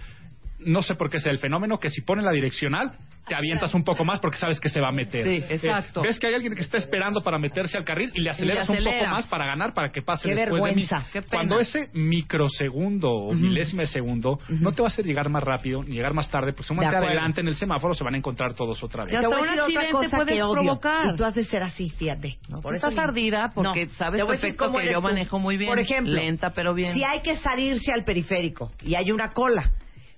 no 0.60 0.82
sé 0.82 0.94
por 0.94 1.10
qué 1.10 1.18
sea 1.18 1.32
el 1.32 1.38
fenómeno, 1.38 1.78
que 1.78 1.90
si 1.90 2.02
ponen 2.02 2.24
la 2.24 2.30
direccional, 2.32 2.92
te 3.26 3.34
avientas 3.34 3.72
un 3.74 3.84
poco 3.84 4.04
más 4.04 4.18
porque 4.20 4.36
sabes 4.36 4.58
que 4.60 4.68
se 4.68 4.80
va 4.80 4.88
a 4.88 4.92
meter. 4.92 5.24
Sí, 5.24 5.44
exacto. 5.48 6.00
Eh, 6.00 6.08
ves 6.08 6.18
que 6.18 6.26
hay 6.26 6.34
alguien 6.34 6.54
que 6.54 6.60
está 6.62 6.76
esperando 6.78 7.22
para 7.22 7.38
meterse 7.38 7.76
al 7.78 7.84
carril 7.84 8.10
y 8.14 8.20
le 8.20 8.30
aceleras 8.30 8.68
un 8.68 8.76
acelera. 8.76 8.98
poco 9.00 9.10
más 9.12 9.26
para 9.26 9.46
ganar, 9.46 9.72
para 9.74 9.90
que 9.92 10.02
pase 10.02 10.28
Qué 10.28 10.34
después 10.34 10.62
de 10.64 10.70
mí. 10.74 10.82
vergüenza. 10.82 11.06
Qué 11.12 11.22
pena. 11.22 11.30
Cuando 11.30 11.58
ese 11.60 11.88
microsegundo 11.92 13.10
o 13.10 13.34
milésima 13.34 13.82
de 13.82 13.86
segundo 13.88 14.38
no 14.48 14.72
te 14.72 14.82
va 14.82 14.88
a 14.88 14.90
hacer 14.90 15.04
llegar 15.04 15.28
más 15.28 15.42
rápido 15.42 15.82
ni 15.84 15.94
llegar 15.96 16.14
más 16.14 16.30
tarde, 16.30 16.52
porque 16.52 16.72
acuerdo. 16.74 17.06
adelante 17.06 17.40
en 17.40 17.48
el 17.48 17.54
semáforo 17.54 17.94
se 17.94 18.04
van 18.04 18.14
a 18.14 18.16
encontrar 18.18 18.54
todos 18.54 18.82
otra 18.82 19.04
vez. 19.04 19.12
Ya 19.12 19.20
Te 19.20 19.26
voy 19.26 19.36
a 19.36 19.38
hasta 19.40 19.52
un 19.52 19.58
decir 19.66 19.78
otra 19.78 19.98
accidente 19.98 20.16
puedes 20.24 20.52
provocar. 20.52 21.04
Y 21.12 21.16
tú 21.16 21.24
has 21.24 21.34
de 21.34 21.44
ser 21.44 21.62
así, 21.62 21.90
fíjate. 21.90 22.38
No, 22.48 22.60
Por 22.60 22.74
estás 22.74 22.90
mismo. 22.90 23.02
ardida 23.02 23.52
porque 23.54 23.86
sabes 23.90 24.20
a 24.20 24.24
decir 24.24 24.26
perfecto 24.26 24.66
cómo 24.66 24.78
que 24.78 24.86
yo 24.90 24.96
tú. 25.00 25.02
manejo 25.02 25.38
muy 25.38 25.56
bien. 25.56 25.70
Por 25.70 25.78
ejemplo, 25.78 26.12
Lenta, 26.14 26.50
pero 26.50 26.74
bien. 26.74 26.94
Si 26.94 27.04
hay 27.04 27.20
que 27.22 27.36
salirse 27.36 27.92
al 27.92 28.04
periférico 28.04 28.72
y 28.82 28.94
hay 28.94 29.10
una 29.10 29.32
cola, 29.32 29.70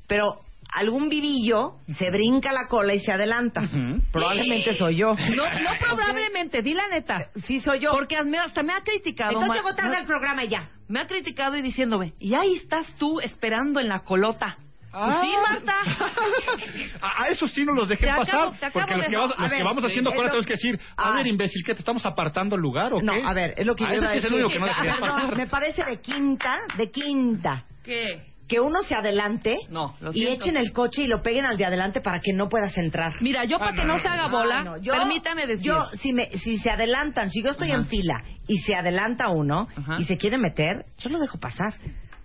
pero 0.06 0.40
algún 0.72 1.08
vivillo 1.08 1.74
se 1.98 2.10
brinca 2.10 2.52
la 2.52 2.66
cola 2.68 2.94
y 2.94 3.00
se 3.00 3.12
adelanta. 3.12 3.62
Ujú. 3.62 4.00
Probablemente 4.12 4.74
soy 4.74 4.96
yo. 4.96 5.14
No, 5.14 5.44
no 5.44 5.70
probablemente, 5.80 6.62
di 6.62 6.74
la 6.74 6.88
neta. 6.88 7.28
Sí 7.36 7.60
soy 7.60 7.80
yo. 7.80 7.90
Porque 7.92 8.16
hasta 8.16 8.62
me 8.62 8.72
ha 8.72 8.80
criticado. 8.82 9.32
Entonces 9.32 9.56
llegó 9.56 9.74
tarde 9.74 9.96
al 9.96 10.06
programa 10.06 10.44
y 10.44 10.48
ya. 10.48 10.70
Me 10.88 11.00
ha 11.00 11.06
criticado 11.06 11.56
y 11.56 11.62
diciéndome, 11.62 12.12
y 12.18 12.34
ahí 12.34 12.56
estás 12.56 12.86
tú 12.98 13.20
esperando 13.20 13.80
en 13.80 13.88
la 13.88 14.00
colota. 14.00 14.58
Pues 14.92 15.16
sí, 15.22 15.28
Marta. 15.42 15.74
A, 17.00 17.24
a 17.24 17.28
esos 17.28 17.50
sí 17.50 17.64
no 17.64 17.72
los 17.72 17.90
acabo- 17.90 18.52
pasar, 18.52 18.72
porque 18.72 18.94
los 18.96 19.06
que, 19.06 19.16
vas- 19.16 19.34
a 19.36 19.42
los 19.42 19.50
ver, 19.50 19.58
que 19.58 19.64
vamos 19.64 19.82
sí, 19.82 19.88
haciendo 19.90 20.12
cola 20.12 20.28
tenemos 20.28 20.46
que 20.46 20.52
decir, 20.54 20.78
a 20.96 21.12
Ah. 21.12 21.16
ver, 21.16 21.26
imbécil, 21.26 21.62
¿qué 21.64 21.74
te 21.74 21.80
estamos 21.80 22.06
apartando 22.06 22.54
el 22.54 22.62
lugar 22.62 22.92
o 22.94 23.02
No, 23.02 23.12
qué? 23.12 23.22
a 23.24 23.32
ver, 23.32 23.54
es 23.56 23.66
lo 23.66 23.74
que 23.74 23.84
a 23.84 23.88
yo 23.88 23.94
ese 23.94 24.02
iba 24.02 24.08
a 24.08 24.12
sí 24.12 24.18
es 24.18 24.24
el 24.24 24.34
único 24.34 24.50
que 24.50 24.58
no 24.60 24.66
Perdón, 24.82 25.00
pasar. 25.00 25.36
me 25.36 25.46
parece 25.48 25.84
de 25.84 26.00
quinta, 26.00 26.56
de 26.76 26.90
quinta, 26.92 27.64
¿Qué? 27.82 28.33
Que 28.48 28.60
uno 28.60 28.82
se 28.82 28.94
adelante 28.94 29.56
No, 29.70 29.96
lo 30.00 30.10
y 30.12 30.26
echen 30.26 30.56
el 30.56 30.72
coche 30.72 31.02
y 31.02 31.06
lo 31.06 31.22
peguen 31.22 31.46
al 31.46 31.56
de 31.56 31.64
adelante 31.64 32.00
para 32.00 32.20
que 32.20 32.32
no 32.32 32.48
puedas 32.48 32.76
entrar. 32.76 33.12
Mira, 33.20 33.44
yo 33.44 33.56
Ah, 33.56 33.60
para 33.60 33.72
que 33.72 33.84
no, 33.84 33.94
no, 33.94 34.00
se 34.00 34.08
haga 34.08 34.24
Ah, 34.26 34.28
bola, 34.28 34.62
no, 34.64 34.76
yo- 34.78 34.92
permítame 34.92 35.46
decir. 35.46 35.64
Yo, 35.66 35.84
si, 35.94 36.12
me, 36.12 36.30
si 36.38 36.58
se 36.58 36.70
adelantan, 36.70 37.30
si 37.30 37.42
yo 37.42 37.50
estoy 37.50 37.70
Ajá. 37.70 37.80
en 37.80 37.86
fila 37.86 38.22
y 38.46 38.58
se 38.58 38.74
adelanta 38.74 39.28
uno 39.30 39.66
Ajá. 39.76 39.96
y 39.98 40.04
se 40.04 40.18
quiere 40.18 40.36
meter, 40.38 40.84
yo 40.98 41.08
lo 41.10 41.18
dejo 41.18 41.38
pasar. 41.38 41.74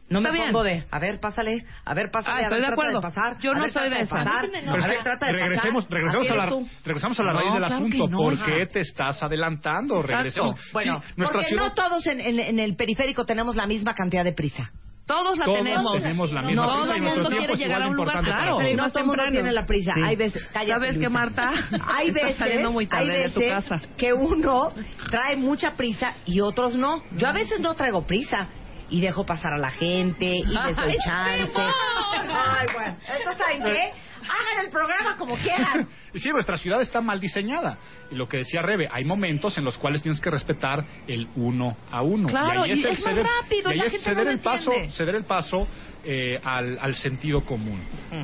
No 0.10 0.20
Está 0.20 0.32
me 0.32 0.40
bien. 0.40 0.52
pongo 0.52 0.64
de, 0.64 0.84
a 0.90 0.98
ver, 1.00 1.20
pásale, 1.20 1.64
a 1.86 1.94
ver, 1.94 2.10
pásale, 2.12 2.34
Ah, 2.34 2.40
a 2.40 2.42
estoy 2.42 2.58
ver, 2.62 2.68
de 2.68 2.74
acuerdo. 2.74 3.00
pasar. 3.00 3.38
Yo 3.40 3.54
no 3.54 3.62
ver, 3.62 3.72
soy 3.72 3.90
de 3.92 4.08
pasar, 4.08 4.46
No, 4.46 4.52
Pero 4.52 4.74
a 4.74 4.78
es 4.78 4.88
ver, 4.88 4.98
que 4.98 5.04
trata 5.04 5.26
de 5.28 5.32
regresemos, 5.34 5.86
pasar. 5.86 5.98
regresemos, 6.02 6.30
a 6.32 6.36
la, 6.36 6.66
regresamos 6.84 7.20
a 7.20 7.24
la 7.24 7.34
No, 7.34 7.40
raíz 7.40 7.54
del 7.54 7.62
claro 7.64 7.76
asunto. 7.76 8.08
no, 8.08 8.18
¿Por 8.18 8.44
qué 8.44 8.66
te 8.66 8.80
estás 8.80 9.22
adelantando? 9.22 9.98
Exacto. 10.02 10.18
Regresemos. 10.18 10.60
Bueno, 10.74 11.02
Sí, 11.06 11.14
nuestra 11.16 11.38
porque 11.40 11.50
ciudad... 11.50 11.64
no 11.64 11.74
todos 11.76 12.08
en, 12.08 12.20
en- 12.22 12.40
en 12.40 12.58
el 12.60 12.76
periférico 12.76 13.24
tenemos 13.26 13.56
la 13.56 13.68
misma 13.68 13.94
cantidad 13.94 14.24
de 14.24 14.34
prisa. 14.34 14.72
Todos 15.10 15.38
la 15.40 15.46
Todos 15.46 15.58
tenemos. 15.58 15.94
tenemos 16.00 16.32
la 16.32 16.42
misma 16.44 16.62
no, 16.62 16.68
prisa 16.70 16.84
Todo 16.86 16.94
y 16.94 16.98
el 16.98 17.02
nuestro 17.02 17.24
mundo 17.24 17.30
tiempo 17.30 17.48
quiere 17.48 17.54
es 17.54 17.60
llegar 17.60 17.82
igual 17.82 17.82
a 17.82 17.88
un 17.90 17.92
de 17.92 17.98
lugar, 17.98 18.16
importante 18.16 18.30
para 18.32 18.44
claro. 18.44 18.58
Pero 18.62 18.78
no 18.78 18.90
todo 18.92 19.00
el 19.00 19.06
mundo 19.08 19.24
tiene 19.32 19.52
la 19.52 19.66
prisa. 19.66 19.92
Sí. 19.96 20.02
Hay 20.06 20.16
veces, 20.16 20.50
cállate, 20.54 20.72
¿Sabes 20.80 20.98
qué. 21.00 21.10
Marta? 21.10 21.50
Hay 21.88 22.12
veces, 22.12 22.36
saliendo 22.38 22.72
muy 22.72 22.86
tarde 22.86 23.12
hay 23.12 23.24
de 23.24 23.30
tu 23.32 23.40
veces 23.40 23.68
casa. 23.68 23.82
que 23.98 24.14
uno 24.14 24.72
trae 25.10 25.36
mucha 25.36 25.72
prisa 25.72 26.14
y 26.28 26.40
otros 26.42 26.76
no. 26.76 27.02
Yo 27.18 27.28
a 27.28 27.32
veces 27.34 27.60
no 27.60 27.74
traigo 27.74 28.06
prisa 28.06 28.48
y 28.90 29.02
dejo 29.02 29.26
pasar 29.26 29.54
a 29.54 29.58
la 29.58 29.72
gente 29.72 30.26
y 30.26 30.44
les 30.46 30.76
doy 30.76 30.92
¡Ay, 30.92 30.98
chance. 31.04 31.54
Ay, 31.58 32.68
bueno. 32.74 32.98
Entonces, 33.18 33.38
¿saben 33.38 33.64
qué? 33.64 33.92
Hagan 34.22 34.66
el 34.66 34.72
programa 34.72 35.18
como 35.18 35.36
quieran. 35.38 35.88
Sí, 36.16 36.28
nuestra 36.30 36.58
ciudad 36.58 36.82
está 36.82 37.02
mal 37.02 37.20
diseñada. 37.20 37.78
Y 38.10 38.16
lo 38.16 38.28
que 38.28 38.38
decía 38.38 38.64
Rebe, 38.64 38.90
hay 38.92 39.06
momentos 39.06 39.56
en 39.60 39.64
los 39.64 39.78
cuales 39.78 40.02
tienes 40.02 40.20
que 40.20 40.32
respetar 40.32 40.84
el 41.08 41.28
uno 41.36 41.78
a 41.92 42.02
uno. 42.02 42.28
Claro, 42.28 42.66
y 42.66 42.72
ahí 42.72 42.80
y 42.80 42.84
es 42.84 43.00
más 43.00 43.14
ceder, 43.14 43.28
rápido, 43.28 43.70
y 43.70 43.74
ahí 43.74 43.78
la 43.78 43.86
es 43.86 43.92
gente 43.92 44.06
ceder 44.10 44.26
no 44.26 44.32
el 44.32 44.40
paso, 44.40 44.72
ceder 44.96 45.16
el 45.16 45.24
paso 45.26 45.68
eh, 46.04 46.42
al, 46.44 46.80
al 46.80 46.96
sentido 46.96 47.46
común. 47.46 47.80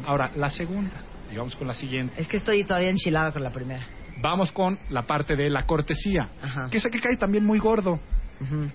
Ahora, 0.08 0.32
la 0.36 0.50
segunda, 0.50 0.96
y 1.32 1.36
vamos 1.38 1.56
con 1.56 1.68
la 1.68 1.76
siguiente. 1.76 2.20
Es 2.20 2.28
que 2.28 2.38
estoy 2.38 2.64
todavía 2.64 2.90
enchilada 2.90 3.32
con 3.32 3.44
la 3.44 3.52
primera. 3.52 3.86
Vamos 4.20 4.52
con 4.52 4.80
la 4.90 5.04
parte 5.04 5.36
de 5.36 5.48
la 5.52 5.68
cortesía, 5.68 6.28
Ajá. 6.42 6.70
que 6.72 6.78
es 6.78 6.84
que 6.88 7.00
cae 7.00 7.18
también 7.18 7.46
muy 7.46 7.60
gordo. 7.60 8.00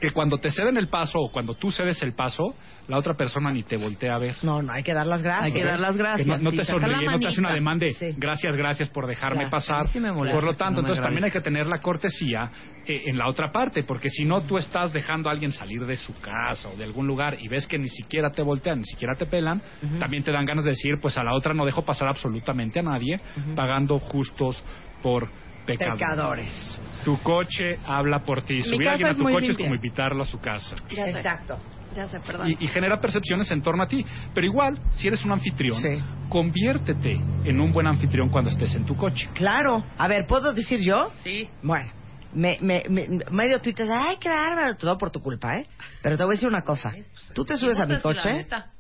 Que 0.01 0.11
cuando 0.13 0.39
te 0.39 0.51
ceden 0.51 0.77
el 0.79 0.89
paso 0.89 1.19
o 1.21 1.31
cuando 1.31 1.55
tú 1.55 1.71
cedes 1.71 2.03
el 2.03 2.15
paso, 2.15 2.55
la 2.89 2.97
otra 2.99 3.15
persona 3.15 3.53
ni 3.53 3.63
te 3.63 3.77
voltea 3.77 4.15
a 4.15 4.19
ver. 4.19 4.37
No, 4.43 4.63
no, 4.63 4.73
hay 4.73 4.83
que 4.83 4.95
dar 4.95 5.07
las 5.07 5.23
gracias. 5.23 5.45
Hay 5.45 5.53
que 5.53 5.65
dar 5.65 5.79
las 5.81 5.93
Que 5.93 5.99
gracias. 5.99 6.27
no, 6.27 6.39
no 6.39 6.51
sí, 6.51 6.57
te 6.57 6.65
sonríe, 6.65 7.07
no 7.07 7.19
te 7.19 7.27
hace 7.29 7.41
una 7.41 7.53
demanda 7.53 7.87
de 7.87 7.93
Sí. 7.93 8.07
gracias, 8.17 8.57
gracias 8.57 8.89
por 8.89 9.07
dejarme 9.07 9.45
Ya, 9.45 9.51
pasar. 9.51 9.89
sí 9.89 10.01
me 10.01 10.13
molesta 10.13 10.35
por 10.35 10.45
lo 10.45 10.55
tanto, 10.57 10.81
no 10.81 10.89
entonces 10.89 11.03
también 11.05 11.25
hay 11.25 11.31
que 11.31 11.41
tener 11.41 11.67
la 11.67 11.79
cortesía 11.79 12.51
eh, 12.87 13.03
en 13.07 13.19
la 13.19 13.29
otra 13.29 13.53
parte, 13.53 13.83
porque 13.85 14.09
si 14.09 14.25
no 14.25 14.41
tú 14.43 14.57
estás 14.59 14.93
dejando 14.93 15.29
a 15.29 15.33
alguien 15.33 15.53
salir 15.53 15.85
de 15.85 15.97
su 15.97 16.15
casa 16.15 16.69
o 16.71 16.77
de 16.77 16.85
algún 16.85 17.07
lugar 17.07 17.37
y 17.39 17.49
ves 17.49 17.67
que 17.67 17.79
ni 17.79 17.89
siquiera 17.89 18.31
te 18.31 18.43
voltean, 18.43 18.79
ni 18.79 18.85
siquiera 18.87 19.15
te 19.15 19.27
pelan, 19.27 19.61
también 19.99 20.23
te 20.23 20.33
dan 20.33 20.47
ganas 20.47 20.65
de 20.65 20.71
decir, 20.71 20.99
pues 21.01 21.17
a 21.19 21.23
la 21.23 21.35
otra 21.35 21.53
no 21.55 21.65
dejo 21.67 21.83
pasar 21.83 22.09
absolutamente 22.09 22.79
a 22.81 22.83
nadie, 22.83 23.21
pagando 23.55 23.99
justos 23.99 24.63
por 25.03 25.29
pecadores. 25.67 25.99
Pecadores. 25.99 26.81
Tu 27.05 27.19
coche 27.23 27.79
habla 27.87 28.21
por 28.21 28.43
ti. 28.43 28.63
Subir 28.63 28.89
a 28.89 28.93
alguien 28.93 29.09
a 29.11 29.15
tu 29.15 29.23
coche 29.23 29.33
limpia. 29.47 29.51
es 29.53 29.57
como 29.57 29.75
invitarlo 29.75 30.23
a 30.23 30.27
su 30.27 30.39
casa. 30.39 30.77
Ya. 30.91 31.09
Exacto. 31.09 31.59
Ya 31.97 32.07
sé, 32.07 32.21
perdón. 32.21 32.49
Y, 32.51 32.57
y 32.61 32.67
genera 32.69 33.01
percepciones 33.01 33.51
en 33.51 33.63
torno 33.63 33.83
a 33.83 33.89
ti. 33.89 34.05
Pero 34.33 34.47
igual, 34.47 34.79
si 34.93 35.09
eres 35.09 35.25
un 35.25 35.33
anfitrión, 35.33 35.81
Sí. 35.81 35.99
conviértete 36.29 37.19
en 37.45 37.61
un 37.61 37.73
buen 37.73 37.87
anfitrión 37.89 38.29
cuando 38.29 38.51
estés 38.51 38.75
en 38.77 38.85
tu 38.85 38.97
coche. 38.97 39.29
Claro. 39.35 39.83
A 39.99 40.07
ver, 40.07 40.27
¿puedo 40.27 40.53
decir 40.53 40.81
yo? 40.81 41.11
Sí. 41.25 41.49
Bueno, 41.63 41.91
me, 42.33 42.59
me, 42.61 42.85
me- 42.89 43.09
medio 43.33 43.61
Twitter, 43.61 43.89
ay, 43.91 44.19
qué 44.21 44.29
bárbaro, 44.29 44.77
todo 44.77 44.97
por 44.99 45.11
tu 45.11 45.21
culpa, 45.21 45.57
¿eh? 45.57 45.67
Pero 46.03 46.17
te 46.17 46.23
voy 46.25 46.35
a 46.35 46.37
decir 46.37 46.49
una 46.49 46.63
cosa. 46.63 46.93
Tú 47.35 47.45
te 47.45 47.57
subes 47.57 47.81
a 47.81 47.87
mi 47.87 47.99
¿Cómo 47.99 48.15
te 48.15 48.21
hace 48.21 48.29
la 48.49 48.61
coche, 48.61 48.71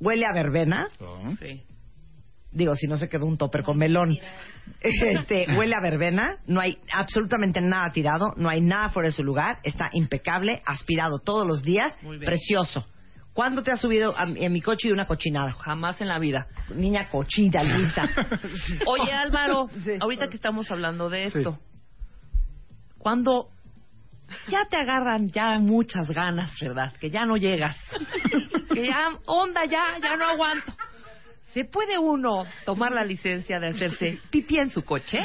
huele 0.00 0.24
a 0.26 0.34
verbena, 0.34 0.88
Sí. 1.38 1.62
Digo, 2.54 2.74
si 2.74 2.86
no 2.86 2.96
se 2.96 3.08
quedó 3.08 3.26
un 3.26 3.36
topper 3.36 3.62
con 3.64 3.76
melón, 3.76 4.16
este, 4.80 5.46
huele 5.58 5.74
a 5.74 5.80
verbena, 5.80 6.36
no 6.46 6.60
hay 6.60 6.78
absolutamente 6.92 7.60
nada 7.60 7.90
tirado, 7.92 8.32
no 8.36 8.48
hay 8.48 8.60
nada 8.62 8.88
fuera 8.88 9.08
de 9.08 9.12
su 9.14 9.22
lugar, 9.24 9.58
está 9.64 9.90
impecable, 9.92 10.62
aspirado 10.64 11.18
todos 11.18 11.46
los 11.46 11.62
días, 11.62 11.94
Muy 12.02 12.16
bien. 12.18 12.30
precioso. 12.30 12.86
¿Cuándo 13.34 13.64
te 13.64 13.72
has 13.72 13.80
subido 13.80 14.16
a, 14.16 14.26
mi- 14.26 14.44
a 14.46 14.48
mi 14.48 14.60
coche 14.60 14.86
y 14.88 14.92
una 14.92 15.06
cochinada? 15.06 15.50
Jamás 15.52 16.00
en 16.00 16.06
la 16.06 16.20
vida. 16.20 16.46
Niña 16.72 17.08
cochina, 17.10 17.64
Luisa. 17.64 18.08
Oye, 18.86 19.12
Álvaro, 19.12 19.68
Sí. 19.84 19.90
ahorita 20.00 20.28
que 20.28 20.36
estamos 20.36 20.70
hablando 20.70 21.10
de 21.10 21.28
Sí. 21.30 21.38
esto, 21.38 21.58
cuando 22.98 23.48
ya 24.48 24.64
te 24.70 24.76
agarran 24.76 25.30
ya 25.30 25.58
muchas 25.58 26.08
ganas, 26.10 26.50
¿verdad? 26.60 26.92
Que 27.00 27.10
ya 27.10 27.26
no 27.26 27.36
llegas. 27.36 27.76
Que 28.72 28.86
ya, 28.86 29.10
onda, 29.26 29.64
ya, 29.66 29.98
ya 30.00 30.16
no 30.16 30.24
aguanto. 30.26 30.72
¿Se 31.54 31.64
puede 31.64 31.96
uno 31.98 32.44
tomar 32.66 32.90
la 32.92 33.04
licencia 33.04 33.60
de 33.60 33.68
hacerse 33.68 34.18
pipí 34.30 34.58
en 34.58 34.70
su 34.70 34.82
coche? 34.82 35.20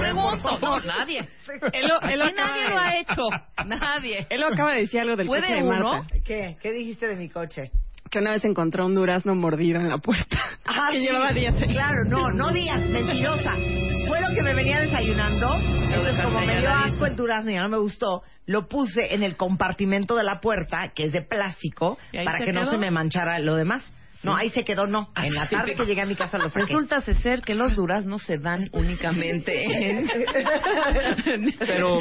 Pregunto. 0.00 0.58
No, 0.60 0.80
nadie. 0.80 1.28
Él 1.72 1.86
lo- 1.88 2.00
él 2.08 2.18
lo 2.18 2.24
Aquí 2.24 2.34
acaba 2.34 2.48
nadie 2.48 2.62
de- 2.64 2.70
lo 2.70 2.78
ha 2.78 2.96
hecho. 2.96 3.22
Nadie. 3.66 4.26
Él 4.30 4.40
lo 4.40 4.46
acaba 4.48 4.72
de 4.72 4.80
decir 4.80 5.00
algo 5.00 5.16
del 5.16 5.26
¿Puede 5.26 5.42
coche 5.42 5.54
de 5.54 5.62
uno? 5.62 5.92
Marta. 5.92 6.14
¿Qué? 6.24 6.56
¿Qué 6.60 6.72
dijiste 6.72 7.06
de 7.06 7.16
mi 7.16 7.28
coche? 7.28 7.70
Que 8.10 8.18
una 8.18 8.32
vez 8.32 8.44
encontró 8.44 8.86
un 8.86 8.94
durazno 8.94 9.34
mordido 9.34 9.78
en 9.80 9.88
la 9.88 9.98
puerta. 9.98 10.38
Ah, 10.64 10.88
que 10.92 10.98
sí. 11.00 11.04
llevaba 11.06 11.32
días 11.32 11.54
ahí. 11.54 11.68
Claro, 11.68 12.04
no, 12.08 12.30
no 12.30 12.50
digas, 12.52 12.80
mentirosa. 12.88 13.54
Fue 14.08 14.20
lo 14.20 14.34
que 14.34 14.42
me 14.42 14.54
venía 14.54 14.80
desayunando. 14.80 15.54
Entonces, 15.54 16.18
como 16.24 16.40
me 16.40 16.58
dio 16.60 16.70
asco 16.70 17.06
el 17.06 17.16
durazno 17.16 17.50
y 17.50 17.54
ya 17.54 17.62
no 17.62 17.68
me 17.68 17.78
gustó, 17.78 18.22
lo 18.46 18.66
puse 18.68 19.14
en 19.14 19.22
el 19.22 19.36
compartimento 19.36 20.16
de 20.16 20.24
la 20.24 20.40
puerta, 20.40 20.92
que 20.94 21.04
es 21.04 21.12
de 21.12 21.22
plástico, 21.22 21.98
¿Y 22.12 22.18
ahí 22.18 22.24
para 22.24 22.38
que 22.44 22.52
no 22.52 22.66
se 22.66 22.78
me 22.78 22.90
manchara 22.90 23.38
lo 23.38 23.54
demás. 23.56 23.90
No, 24.22 24.36
ahí 24.36 24.50
se 24.50 24.64
quedó, 24.64 24.86
no. 24.86 25.10
En 25.16 25.34
la 25.34 25.48
tarde 25.48 25.74
que 25.74 25.84
llegué 25.84 26.00
a 26.02 26.06
mi 26.06 26.14
casa 26.16 26.38
lo 26.38 26.48
saqué. 26.48 26.66
Resulta 26.66 27.00
ser 27.00 27.42
que 27.42 27.54
los 27.54 27.74
duraznos 27.74 28.22
se 28.22 28.38
dan 28.38 28.68
únicamente 28.72 29.90
en... 29.90 30.08
Pero- 31.58 31.98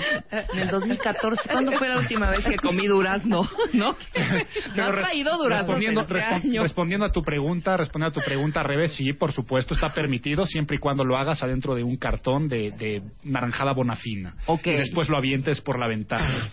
En 0.53 0.59
el 0.59 0.67
2014, 0.69 1.49
¿cuándo 1.49 1.71
fue 1.73 1.89
la 1.89 1.99
última 1.99 2.29
vez 2.29 2.45
que 2.45 2.55
comí 2.57 2.87
durazno? 2.87 3.47
¿No? 3.73 3.95
¿No 4.75 4.83
has 4.83 4.95
traído 4.95 5.47
respondiendo, 5.49 6.07
respon- 6.07 6.43
año? 6.45 6.63
respondiendo 6.63 7.05
a 7.05 7.11
tu 7.11 7.23
pregunta, 7.23 7.77
respondiendo 7.77 8.19
a 8.19 8.21
tu 8.21 8.25
pregunta, 8.25 8.59
al 8.61 8.65
revés, 8.67 8.93
sí, 8.95 9.13
por 9.13 9.31
supuesto, 9.31 9.73
está 9.73 9.93
permitido 9.93 10.45
siempre 10.45 10.77
y 10.77 10.79
cuando 10.79 11.03
lo 11.03 11.17
hagas 11.17 11.41
adentro 11.43 11.75
de 11.75 11.83
un 11.83 11.95
cartón 11.97 12.47
de, 12.47 12.71
de 12.71 13.01
naranjada 13.23 13.73
bonafina. 13.73 14.35
Ok. 14.45 14.67
Y 14.67 14.71
después 14.77 15.09
lo 15.09 15.17
avientes 15.17 15.61
por 15.61 15.79
la 15.79 15.87
ventana. 15.87 16.49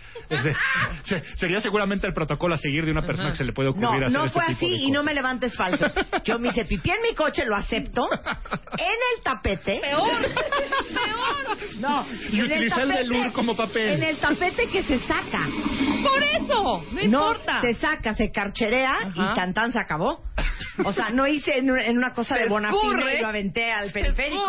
Sería 1.37 1.61
seguramente 1.61 2.07
el 2.07 2.13
protocolo 2.15 2.55
a 2.55 2.59
seguir 2.59 2.85
de 2.85 2.91
una 2.93 3.03
persona 3.03 3.31
que 3.31 3.37
se 3.37 3.45
le 3.45 3.53
puede 3.53 3.71
ocurrir 3.71 3.89
No, 3.89 3.95
hacer 3.97 4.11
no 4.11 4.25
este 4.27 4.39
fue 4.39 4.47
tipo 4.49 4.57
así 4.67 4.71
de 4.71 4.77
y 4.77 4.91
no 4.91 5.03
me 5.03 5.15
levantes 5.15 5.57
falsos. 5.57 5.93
Yo 6.25 6.39
me 6.39 6.49
hice 6.49 6.65
pipí 6.65 6.91
en 6.91 7.03
mi 7.09 7.15
coche, 7.15 7.43
lo 7.47 7.57
acepto. 7.57 8.07
En 8.79 8.87
el 9.17 9.23
tapete. 9.23 9.79
Peor, 9.81 10.11
peor. 10.21 11.59
No. 11.81 12.07
Y 12.31 12.43
utilicé 12.43 12.65
el 12.65 12.71
tapete- 12.91 12.95
velour 13.09 13.33
como 13.33 13.57
papel. 13.57 13.89
En 13.91 14.03
el 14.03 14.17
tapete 14.19 14.69
que 14.69 14.83
se 14.83 14.99
saca. 15.01 15.47
Por 16.13 16.23
eso, 16.23 16.85
no 16.93 17.01
importa. 17.03 17.61
se 17.61 17.75
saca, 17.75 18.15
se 18.15 18.31
carcherea 18.31 18.93
Ajá. 18.93 19.33
y 19.33 19.35
cantán 19.35 19.73
se 19.73 19.79
acabó. 19.81 20.23
O 20.85 20.93
sea, 20.93 21.11
no 21.11 21.27
hice 21.27 21.59
en, 21.59 21.71
un- 21.73 21.79
en 21.81 21.97
una 21.99 22.13
cosa 22.13 22.35
Se 22.35 22.41
de 22.43 22.47
escurre. 22.47 23.19
y 23.19 23.21
lo 23.21 23.27
aventé 23.29 23.73
al 23.73 23.91
periférico. 23.91 24.47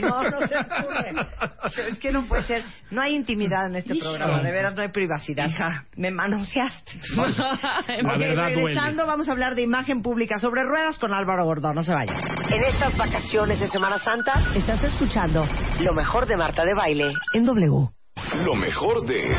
No, 0.00 0.22
no 0.22 0.38
se 0.46 0.54
escurre. 0.54 1.90
Es 1.90 1.98
que 1.98 2.12
no 2.12 2.26
puede 2.26 2.42
ser. 2.44 2.62
No 2.90 3.02
hay 3.02 3.14
intimidad 3.14 3.66
en 3.68 3.76
este 3.76 3.94
Hijo. 3.94 4.06
programa, 4.08 4.42
de 4.42 4.50
veras 4.52 4.74
no 4.74 4.82
hay 4.82 4.88
privacidad. 4.88 5.50
Me 5.96 6.10
manoseaste. 6.10 6.92
La 7.16 8.12
Ok, 8.14 8.18
verdad 8.18 8.44
duele. 8.46 8.54
regresando 8.54 9.06
vamos 9.06 9.28
a 9.28 9.32
hablar 9.32 9.54
de 9.54 9.62
imagen 9.62 10.00
pública 10.02 10.38
sobre 10.38 10.62
ruedas 10.64 10.98
con 10.98 11.12
Álvaro 11.12 11.44
Gordón. 11.44 11.74
No 11.74 11.82
se 11.82 11.92
vaya. 11.92 12.14
En 12.50 12.64
estas 12.64 12.96
vacaciones 12.96 13.60
de 13.60 13.68
Semana 13.68 13.98
Santa 13.98 14.40
estás 14.54 14.82
escuchando 14.82 15.44
lo 15.80 15.92
mejor 15.94 16.26
de 16.26 16.36
Marta 16.38 16.64
de 16.64 16.74
Baile 16.74 17.10
en 17.34 17.44
W. 17.44 17.88
Lo 18.34 18.54
mejor 18.54 19.06
de 19.06 19.34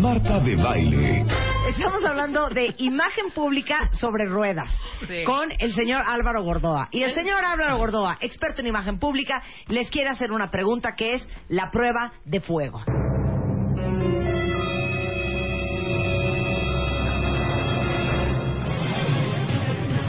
Marta 0.00 0.40
de 0.40 0.56
Baile. 0.56 1.24
Estamos 1.68 2.04
hablando 2.04 2.48
de 2.48 2.74
imagen 2.78 3.30
pública 3.34 3.90
sobre 3.92 4.26
ruedas 4.26 4.70
Sí. 5.06 5.24
con 5.24 5.50
el 5.58 5.72
señor 5.72 6.02
Álvaro 6.06 6.42
Gordoa. 6.42 6.88
Y 6.90 7.02
el 7.02 7.12
señor 7.12 7.44
Álvaro 7.44 7.76
Gordoa, 7.78 8.18
experto 8.20 8.60
en 8.60 8.68
imagen 8.68 8.98
pública, 8.98 9.42
les 9.68 9.90
quiere 9.90 10.10
hacer 10.10 10.32
una 10.32 10.50
pregunta 10.50 10.94
que 10.96 11.14
es 11.14 11.28
la 11.48 11.70
prueba 11.70 12.12
de 12.24 12.40
fuego. 12.40 12.82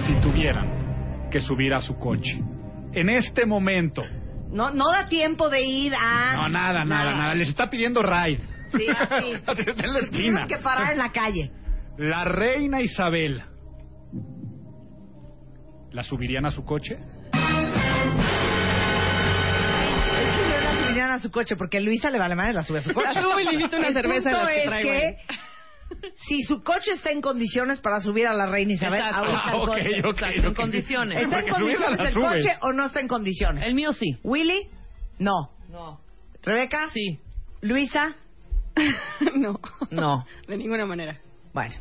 Si 0.06 0.14
tuvieran 0.22 1.28
que 1.30 1.40
subir 1.40 1.74
a 1.74 1.82
su 1.82 1.98
coche, 1.98 2.42
en 2.94 3.10
este 3.10 3.46
momento, 3.46 4.04
No, 4.50 4.72
no 4.72 4.92
da 4.92 5.08
tiempo 5.08 5.50
de 5.50 5.62
ir 5.62 5.94
a... 5.94 6.34
no, 6.36 6.50
nada, 6.50 6.86
nada, 6.86 7.14
nada, 7.16 7.36
les 7.36 7.50
está 7.50 7.70
pidiendo 7.70 8.02
ride. 8.02 8.40
Sí, 8.72 8.86
así. 8.88 9.32
Está 9.32 9.52
en 9.58 9.94
la 9.94 10.00
esquina. 10.00 10.44
Tienen 10.44 10.48
que 10.48 10.58
parar 10.58 10.94
en 10.94 10.98
la 11.00 11.12
calle. 11.12 11.52
La 11.98 12.24
reina 12.26 12.82
Isabel. 12.82 13.42
¿La 15.92 16.04
subirían 16.04 16.46
a 16.46 16.52
su 16.52 16.64
coche? 16.64 16.96
Es 16.96 17.02
que 20.36 20.44
no 20.44 20.60
la 20.62 20.76
subirían 20.80 21.10
a 21.12 21.20
su 21.20 21.32
coche 21.32 21.56
porque 21.56 21.80
Luisa 21.80 22.10
le 22.10 22.20
vale 22.20 22.36
madre 22.36 22.54
la 22.54 22.64
sube 22.64 22.80
a 22.80 22.82
su 22.82 22.94
coche. 22.94 23.08
La 23.14 23.22
subo 23.22 23.40
y 23.40 23.46
le 23.46 23.54
invito 23.54 23.78
una 23.78 23.88
El 23.88 23.94
cerveza 23.94 24.30
de 24.30 24.36
punto 24.36 24.70
las 24.70 24.82
que 24.82 24.90
es 24.90 24.94
que. 24.94 25.18
Si 26.28 26.44
su 26.44 26.64
coche 26.64 26.92
está 26.92 27.12
en 27.12 27.22
condiciones 27.22 27.80
para 27.80 28.00
subir 28.00 28.28
a 28.28 28.34
la 28.34 28.46
reina 28.48 28.74
Isabel, 28.74 29.00
Exacto. 29.02 29.18
ahorita 29.20 29.42
Ah, 29.44 29.52
el 29.52 29.56
ok, 29.58 29.68
coche. 29.68 30.00
ok, 30.00 30.14
Exacto, 30.18 30.40
en 30.40 30.46
ok. 30.48 30.56
condiciones. 30.56 31.18
¿Está 31.18 31.40
en 31.40 31.46
Porque 31.46 31.60
subirla 31.60 31.86
condiciones 31.86 32.00
la 32.00 32.08
el 32.08 32.14
subes. 32.14 32.44
coche 32.46 32.58
o 32.62 32.74
no 32.74 32.86
está 32.86 33.00
en 33.00 33.08
condiciones? 33.08 33.64
El 33.66 33.76
mío 33.76 33.94
sí. 33.94 34.18
¿Willy? 34.24 34.68
No. 35.20 35.52
No. 35.70 36.00
¿Rebeca? 36.44 36.90
Sí. 36.92 37.20
¿Luisa? 37.62 38.16
no. 39.36 39.60
No. 39.92 40.26
De 40.48 40.58
ninguna 40.58 40.86
manera. 40.86 41.20
Bueno. 41.54 41.76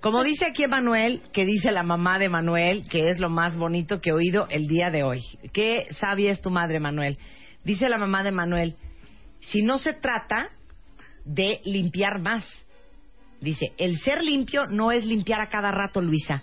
Como 0.00 0.24
dice 0.24 0.46
aquí 0.46 0.64
Emanuel, 0.64 1.22
que 1.32 1.44
dice 1.46 1.70
la 1.70 1.84
mamá 1.84 2.18
de 2.18 2.28
Manuel, 2.28 2.88
que 2.88 3.06
es 3.08 3.20
lo 3.20 3.30
más 3.30 3.56
bonito 3.56 4.00
que 4.00 4.10
he 4.10 4.12
oído 4.12 4.48
el 4.50 4.66
día 4.66 4.90
de 4.90 5.04
hoy. 5.04 5.20
Qué 5.52 5.86
sabia 5.90 6.32
es 6.32 6.40
tu 6.40 6.50
madre, 6.50 6.80
Manuel. 6.80 7.18
Dice 7.62 7.88
la 7.88 7.98
mamá 7.98 8.24
de 8.24 8.32
Manuel, 8.32 8.74
si 9.40 9.62
no 9.62 9.78
se 9.78 9.92
trata 9.92 10.48
de 11.24 11.60
limpiar 11.64 12.18
más. 12.20 12.44
Dice, 13.42 13.72
el 13.76 13.98
ser 13.98 14.22
limpio 14.22 14.66
no 14.70 14.92
es 14.92 15.04
limpiar 15.04 15.40
a 15.40 15.48
cada 15.48 15.70
rato, 15.72 16.00
Luisa, 16.00 16.42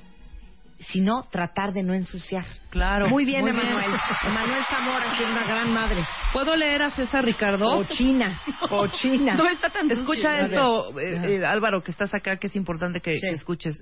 sino 0.79 1.23
tratar 1.31 1.73
de 1.73 1.81
no 1.81 1.93
ensuciar. 1.93 2.45
Claro. 2.69 3.07
Muy 3.09 3.25
bien, 3.25 3.41
Muy 3.41 3.51
bien. 3.51 3.65
Emanuel. 3.65 3.99
Emanuel 4.25 4.63
Zamora, 4.69 5.13
que 5.17 5.23
es 5.23 5.29
una 5.29 5.45
gran 5.47 5.73
madre. 5.73 6.05
¿Puedo 6.33 6.55
leer 6.55 6.81
a 6.83 6.91
César 6.91 7.23
Ricardo? 7.25 7.65
Cochina, 7.65 8.39
cochina. 8.69 9.35
No 9.35 9.47
está 9.47 9.69
tan 9.69 9.89
Escucha 9.89 10.41
esto, 10.41 10.99
eh, 10.99 11.37
eh, 11.39 11.45
Álvaro, 11.45 11.81
que 11.81 11.91
estás 11.91 12.13
acá, 12.13 12.37
que 12.37 12.47
es 12.47 12.55
importante 12.55 12.99
que, 12.99 13.13
Sí. 13.17 13.27
que 13.29 13.35
escuches. 13.35 13.81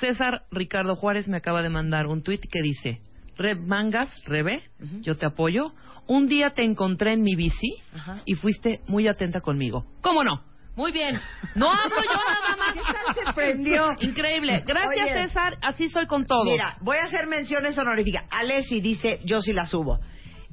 César 0.00 0.42
Ricardo 0.50 0.96
Juárez 0.96 1.28
me 1.28 1.36
acaba 1.38 1.62
de 1.62 1.70
mandar 1.70 2.06
un 2.08 2.22
tuit 2.22 2.42
que 2.50 2.60
dice, 2.60 3.00
Reb 3.38 3.58
Mangas, 3.60 4.10
Rebe, 4.26 4.62
yo 5.00 5.16
te 5.16 5.26
apoyo. 5.26 5.72
Un 6.08 6.26
día 6.26 6.50
te 6.50 6.64
encontré 6.64 7.12
en 7.12 7.22
mi 7.22 7.36
bici 7.36 7.76
y 8.24 8.34
fuiste 8.34 8.80
muy 8.86 9.06
atenta 9.08 9.40
conmigo. 9.40 9.84
¿Cómo 10.00 10.24
no? 10.24 10.42
Muy 10.78 10.92
bien. 10.92 11.20
No 11.56 11.72
hablo 11.72 11.96
yo 11.96 12.20
nada 12.28 12.56
más. 12.56 12.72
¿Qué 12.72 12.80
tal 12.80 13.12
se 13.12 13.24
prendió? 13.32 13.88
Increíble. 13.98 14.62
Gracias, 14.64 15.10
Oye. 15.10 15.26
César. 15.26 15.58
Así 15.60 15.88
soy 15.88 16.06
con 16.06 16.24
todo. 16.24 16.44
Mira, 16.44 16.76
voy 16.82 16.98
a 16.98 17.06
hacer 17.06 17.26
menciones 17.26 17.76
honoríficas. 17.76 18.26
Alessi 18.30 18.80
dice, 18.80 19.18
yo 19.24 19.42
sí 19.42 19.52
la 19.52 19.66
subo. 19.66 19.98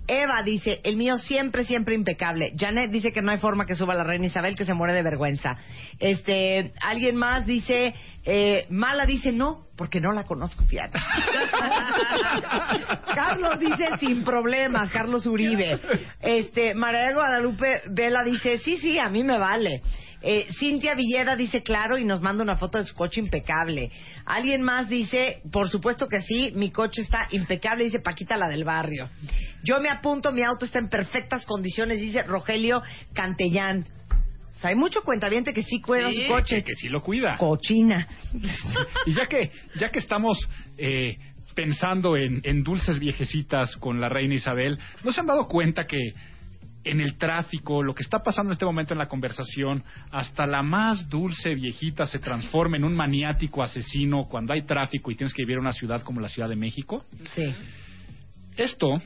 Eva 0.08 0.42
dice, 0.44 0.82
el 0.84 0.98
mío 0.98 1.20
siempre, 1.20 1.64
siempre 1.64 1.94
impecable. 1.94 2.54
Janet 2.58 2.90
dice 2.90 3.12
que 3.12 3.22
no 3.22 3.32
hay 3.32 3.38
forma 3.38 3.68
que 3.68 3.76
suba 3.76 3.94
la 3.94 4.04
reina 4.04 4.26
Isabel, 4.26 4.56
que 4.56 4.66
se 4.66 4.74
muere 4.74 4.94
de 4.94 5.04
vergüenza. 5.04 5.58
Este, 6.00 6.72
alguien 6.82 7.16
más 7.16 7.46
dice, 7.46 7.94
eh, 8.24 8.66
Mala 8.70 9.06
dice 9.06 9.32
no, 9.32 9.60
porque 9.78 10.00
no 10.00 10.12
la 10.12 10.24
conozco, 10.24 10.64
fíjate. 10.66 10.98
Carlos 13.16 13.60
dice 13.60 13.98
sin 14.00 14.24
problemas, 14.24 14.90
Carlos 14.90 15.28
Uribe. 15.28 15.80
Este, 16.22 16.74
María 16.74 17.08
de 17.08 17.14
Guadalupe 17.14 17.82
Vela 17.90 18.24
dice, 18.24 18.58
sí, 18.60 18.78
sí, 18.78 18.98
a 19.00 19.10
mí 19.10 19.24
me 19.24 19.38
vale. 19.38 19.82
Eh, 20.28 20.48
Cintia 20.58 20.96
Villeda 20.96 21.36
dice 21.36 21.62
claro 21.62 22.00
y 22.00 22.04
nos 22.04 22.20
manda 22.20 22.42
una 22.42 22.56
foto 22.56 22.80
de 22.80 22.84
su 22.84 22.96
coche 22.96 23.22
impecable. 23.22 23.92
Alguien 24.26 24.64
más 24.64 24.90
dice, 24.90 25.44
por 25.52 25.70
supuesto 25.70 26.08
que 26.08 26.20
sí, 26.22 26.52
mi 26.56 26.72
coche 26.72 27.04
está 27.04 27.28
impecable, 27.30 27.84
dice 27.84 28.00
Paquita 28.00 28.36
la 28.36 28.50
del 28.50 28.64
barrio. 28.64 29.08
Yo 29.64 29.80
me 29.80 29.90
apunto, 29.90 30.32
mi 30.32 30.42
auto 30.42 30.66
está 30.66 30.80
en 30.80 30.90
perfectas 30.90 31.46
condiciones, 31.46 32.02
dice 32.02 32.24
Rogelio 32.24 32.82
Cantellán. 33.14 33.86
O 34.56 34.58
sea, 34.58 34.72
hay 34.72 34.76
mucho 34.76 35.04
cuentaviente 35.04 35.54
que 35.54 35.62
sí 35.62 35.80
cuida 35.80 36.10
Sí, 36.10 36.24
su 36.24 36.28
coche. 36.32 36.56
Que, 36.64 36.72
que 36.72 36.76
sí 36.76 36.90
lo 36.90 37.04
cuida. 37.04 37.38
Cochina. 37.38 38.08
Y 39.06 39.14
ya 39.14 39.28
que, 39.28 39.52
ya 39.80 39.90
que 39.92 40.00
estamos 40.00 40.40
eh, 40.80 41.20
pensando 41.54 42.18
en, 42.18 42.42
en 42.44 42.64
dulces 42.64 42.98
viejecitas 42.98 43.76
con 43.78 44.02
la 44.02 44.10
reina 44.10 44.34
Isabel, 44.34 44.80
¿no 45.04 45.14
se 45.14 45.20
han 45.20 45.28
dado 45.28 45.48
cuenta 45.48 45.86
que 45.86 46.16
en 46.86 47.02
el 47.02 47.18
tráfico, 47.18 47.84
lo 47.84 47.94
que 47.94 48.04
está 48.04 48.20
pasando 48.20 48.52
en 48.52 48.54
este 48.54 48.66
momento 48.66 48.94
en 48.94 49.00
la 49.00 49.08
conversación, 49.08 49.84
hasta 50.12 50.46
la 50.46 50.62
más 50.64 51.10
dulce 51.10 51.54
viejita 51.56 52.06
se 52.06 52.20
transforma 52.20 52.78
en 52.78 52.84
un 52.84 52.96
maniático 52.96 53.64
asesino 53.64 54.26
cuando 54.26 54.54
hay 54.54 54.62
tráfico 54.62 55.12
y 55.12 55.16
tienes 55.16 55.34
que 55.34 55.42
vivir 55.42 55.56
en 55.56 55.62
una 55.62 55.74
ciudad 55.74 56.02
como 56.04 56.22
la 56.22 56.30
Ciudad 56.30 56.48
de 56.48 56.56
México? 56.56 57.04
Sí. 57.34 57.44
Esto 58.56 59.02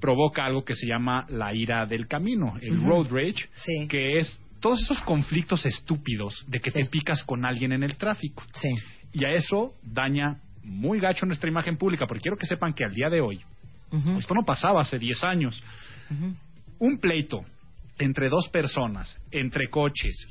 provoca 0.00 0.44
algo 0.44 0.64
que 0.64 0.74
se 0.74 0.86
llama 0.86 1.26
la 1.28 1.54
ira 1.54 1.86
del 1.86 2.06
camino, 2.08 2.54
el 2.60 2.82
road 2.82 3.06
rage, 3.10 3.48
Sí. 3.54 3.86
que 3.88 4.18
es 4.18 4.38
todos 4.60 4.82
esos 4.82 5.00
conflictos 5.02 5.64
estúpidos 5.64 6.44
de 6.48 6.60
que 6.60 6.70
Sí. 6.70 6.80
te 6.82 6.86
picas 6.86 7.22
con 7.24 7.44
alguien 7.44 7.72
en 7.72 7.82
el 7.82 7.96
tráfico. 7.96 8.42
Sí. 8.54 8.68
Y 9.12 9.24
a 9.24 9.32
eso 9.32 9.72
daña 9.82 10.38
muy 10.62 11.00
gacho 11.00 11.26
nuestra 11.26 11.48
imagen 11.48 11.76
pública, 11.76 12.06
porque 12.06 12.22
quiero 12.22 12.36
que 12.36 12.46
sepan 12.46 12.74
que 12.74 12.84
al 12.84 12.94
día 12.94 13.08
de 13.08 13.20
hoy, 13.20 13.40
esto 14.18 14.34
no 14.34 14.42
pasaba 14.44 14.82
hace 14.82 14.98
10 14.98 15.22
años, 15.24 15.62
Ujú. 16.10 16.34
Un 16.80 16.98
pleito 16.98 17.44
entre 17.98 18.28
dos 18.28 18.48
personas, 18.48 19.18
entre 19.30 19.68
coches, 19.68 20.26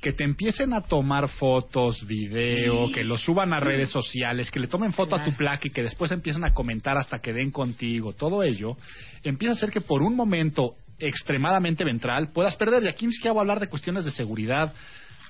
que 0.00 0.12
te 0.12 0.24
empiecen 0.24 0.72
a 0.72 0.80
tomar 0.80 1.28
fotos, 1.28 2.06
video, 2.06 2.90
que 2.90 3.04
lo 3.04 3.18
suban 3.18 3.52
a 3.52 3.60
redes 3.60 3.90
sociales, 3.90 4.50
que 4.50 4.60
le 4.60 4.66
tomen 4.66 4.94
foto 4.94 5.14
a 5.14 5.22
tu 5.22 5.32
placa 5.32 5.68
y 5.68 5.70
que 5.70 5.82
después 5.82 6.10
empiecen 6.10 6.44
a 6.44 6.54
comentar 6.54 6.96
hasta 6.96 7.18
que 7.18 7.34
den 7.34 7.50
contigo, 7.50 8.14
todo 8.14 8.42
ello, 8.42 8.78
empieza 9.22 9.52
a 9.52 9.56
hacer 9.56 9.70
que 9.70 9.82
por 9.82 10.02
un 10.02 10.16
momento 10.16 10.76
extremadamente 10.98 11.84
ventral 11.84 12.32
puedas 12.32 12.56
perder. 12.56 12.84
Y 12.84 12.88
aquí 12.88 13.06
ni 13.06 13.12
siquiera 13.12 13.32
voy 13.32 13.40
a 13.40 13.42
hablar 13.42 13.60
de 13.60 13.68
cuestiones 13.68 14.04
de 14.04 14.10
seguridad. 14.10 14.72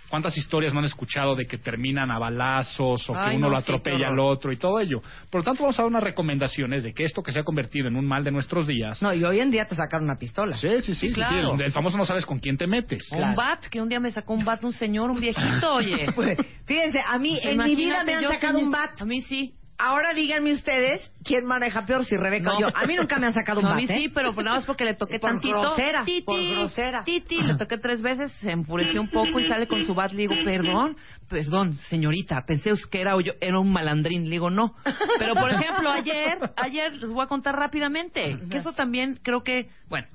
¿Cuántas 0.09 0.37
historias 0.37 0.73
no 0.73 0.81
han 0.81 0.85
escuchado 0.85 1.35
de 1.35 1.47
que 1.47 1.59
terminan 1.59 2.11
a 2.11 2.19
balazos 2.19 3.09
o 3.11 3.13
que 3.13 3.19
Ay, 3.19 3.37
uno 3.37 3.49
no, 3.49 3.51
lo 3.51 3.57
sí, 3.57 3.63
atropella 3.63 4.09
al 4.09 4.19
otro 4.19 4.53
y 4.53 4.57
todo 4.57 4.79
ello? 4.79 5.01
Por 5.31 5.41
lo 5.41 5.45
tanto, 5.45 5.63
vamos 5.63 5.79
a 5.79 5.83
dar 5.83 5.91
unas 5.91 6.03
recomendaciones 6.03 6.85
de 6.85 6.95
que 6.95 7.05
esto 7.05 7.23
que 7.23 7.33
se 7.33 7.41
ha 7.41 7.45
convertido 7.45 7.89
en 7.89 7.97
un 7.97 8.07
mal 8.07 8.23
de 8.23 8.31
nuestros 8.31 8.67
días. 8.67 9.03
No, 9.03 9.13
y 9.13 9.25
hoy 9.25 9.41
en 9.41 9.51
día 9.51 9.67
te 9.67 9.75
sacaron 9.75 10.05
una 10.05 10.17
pistola. 10.17 10.57
Sí, 10.57 10.69
sí, 10.81 10.95
sí, 10.95 10.95
sí, 10.95 11.09
sí, 11.09 11.15
claro. 11.15 11.55
el, 11.55 11.61
el 11.61 11.73
famoso 11.73 11.97
no 11.97 12.05
sabes 12.05 12.25
con 12.25 12.39
quién 12.39 12.57
te 12.57 12.67
metes. 12.67 13.09
Claro. 13.09 13.27
Un 13.27 13.35
bat, 13.35 13.65
que 13.67 13.81
un 13.81 13.89
día 13.89 14.01
me 14.01 14.13
sacó 14.13 14.35
un 14.35 14.45
bat 14.45 14.63
un 14.65 14.73
señor, 14.73 15.11
un 15.11 15.21
viejito, 15.21 15.75
oye. 15.75 16.07
Pues, 16.17 16.39
fíjense, 16.65 16.99
a 17.05 17.19
mí 17.19 17.39
en 17.43 17.63
mi 17.63 17.75
vida 17.75 18.03
me 18.05 18.15
han 18.15 18.25
sacado 18.25 18.59
un 18.59 18.71
bat. 18.71 19.01
A 19.01 19.05
mí 19.05 19.23
sí. 19.23 19.55
Ahora 19.79 20.15
díganme 20.15 20.53
ustedes 20.53 21.13
quién 21.23 21.45
maneja 21.45 21.85
peor, 21.85 22.05
si 22.05 22.17
Rebeca 22.17 22.55
o 22.57 22.61
yo. 22.61 22.69
A 22.75 22.87
mí 22.87 22.95
nunca 22.97 23.19
me 23.19 23.27
han 23.27 23.35
sacado 23.35 23.61
un 23.61 23.67
No, 23.67 23.73
a 23.73 23.77
mí 23.77 23.85
¿eh? 23.85 23.97
sí, 23.99 24.09
pero 24.09 24.33
nada 24.33 24.57
más 24.57 24.67
porque 24.67 24.85
le 24.85 24.95
toqué 24.95 25.19
Por 25.21 25.33
tantito. 25.33 25.61
grosera, 25.61 26.05
Titi, 26.05 26.23
por 26.23 26.41
grosera. 26.41 27.05
Titi, 27.05 27.43
le 27.43 27.57
toqué 27.57 27.79
tres 27.79 28.01
veces, 28.01 28.33
se 28.41 28.53
enfureció 28.53 29.01
un 29.01 29.11
poco 29.11 29.39
y 29.39 29.47
sale 29.47 29.67
con 29.67 29.85
su 29.85 29.95
bat. 29.95 30.13
Le 30.13 30.23
digo, 30.23 30.35
perdón, 30.45 30.97
perdón, 31.29 31.75
señorita, 31.89 32.45
pensé 32.47 32.73
que 32.91 33.01
era, 33.01 33.21
yo, 33.21 33.33
era 33.41 33.59
un 33.59 33.71
malandrín. 33.71 34.25
Le 34.25 34.31
digo, 34.31 34.51
no. 34.51 34.75
Pero, 35.19 35.35
por 35.35 35.51
ejemplo, 35.51 35.91
ayer, 35.91 36.39
ayer 36.57 36.95
les 36.95 37.11
voy 37.11 37.25
a 37.25 37.29
contar 37.29 37.55
rápidamente, 37.57 38.39
que 38.51 38.59
eso 38.59 38.73
también 38.73 39.19
creo 39.23 39.43
que, 39.43 39.69
bueno, 39.89 40.09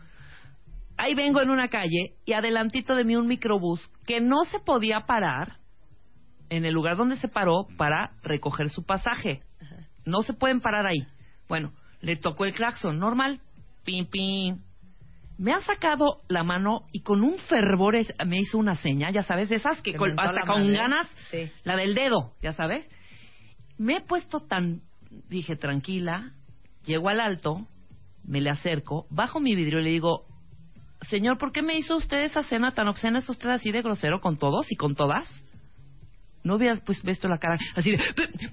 ahí 0.97 1.13
vengo 1.13 1.41
en 1.41 1.49
una 1.49 1.67
calle 1.67 2.13
y 2.25 2.33
adelantito 2.33 2.95
de 2.95 3.03
mí 3.03 3.15
un 3.15 3.27
microbús 3.27 3.87
que 4.05 4.21
no 4.21 4.43
se 4.45 4.59
podía 4.59 5.01
parar 5.01 5.60
en 6.51 6.65
el 6.65 6.73
lugar 6.73 6.97
donde 6.97 7.15
se 7.15 7.29
paró 7.29 7.65
para 7.77 8.11
recoger 8.23 8.69
su 8.69 8.83
pasaje. 8.85 9.41
No 10.05 10.21
se 10.21 10.33
pueden 10.33 10.59
parar 10.59 10.85
ahí. 10.85 11.07
Bueno, 11.47 11.71
le 12.01 12.17
tocó 12.17 12.45
el 12.45 12.53
claxon, 12.53 12.99
normal. 12.99 13.39
Pim, 13.85 14.05
pim. 14.05 14.57
Me 15.37 15.53
ha 15.53 15.61
sacado 15.61 16.21
la 16.27 16.43
mano 16.43 16.85
y 16.91 17.01
con 17.01 17.23
un 17.23 17.37
fervor 17.37 17.95
es- 17.95 18.13
me 18.27 18.37
hizo 18.37 18.57
una 18.57 18.75
seña, 18.75 19.09
ya 19.11 19.23
sabes, 19.23 19.47
de 19.49 19.55
esas 19.55 19.81
que 19.81 19.95
con- 19.95 20.19
hasta 20.19 20.41
con 20.45 20.63
madre. 20.63 20.73
ganas, 20.77 21.07
Sí. 21.31 21.49
la 21.63 21.77
del 21.77 21.95
dedo, 21.95 22.33
ya 22.41 22.51
sabes. 22.53 22.85
Me 23.77 23.95
he 23.97 24.01
puesto 24.01 24.41
tan, 24.41 24.81
dije, 25.29 25.55
tranquila, 25.55 26.33
llego 26.85 27.07
al 27.09 27.21
alto, 27.21 27.65
me 28.25 28.41
le 28.41 28.49
acerco, 28.49 29.07
bajo 29.09 29.39
mi 29.39 29.55
vidrio 29.55 29.79
y 29.79 29.83
le 29.83 29.89
digo, 29.91 30.25
señor, 31.09 31.37
¿por 31.37 31.51
qué 31.53 31.61
me 31.61 31.77
hizo 31.77 31.95
usted 31.95 32.23
esa 32.25 32.43
cena 32.43 32.73
tan 32.73 32.87
obscena? 32.89 33.19
¿Es 33.19 33.29
usted 33.29 33.49
así 33.49 33.71
de 33.71 33.81
grosero 33.81 34.19
con 34.19 34.37
todos 34.37 34.69
y 34.71 34.75
con 34.75 34.95
todas? 34.95 35.27
No 36.43 36.55
hubieras 36.55 36.79
pues 36.81 37.01
visto 37.03 37.27
la 37.27 37.37
cara 37.37 37.57
así 37.75 37.91
de... 37.91 37.97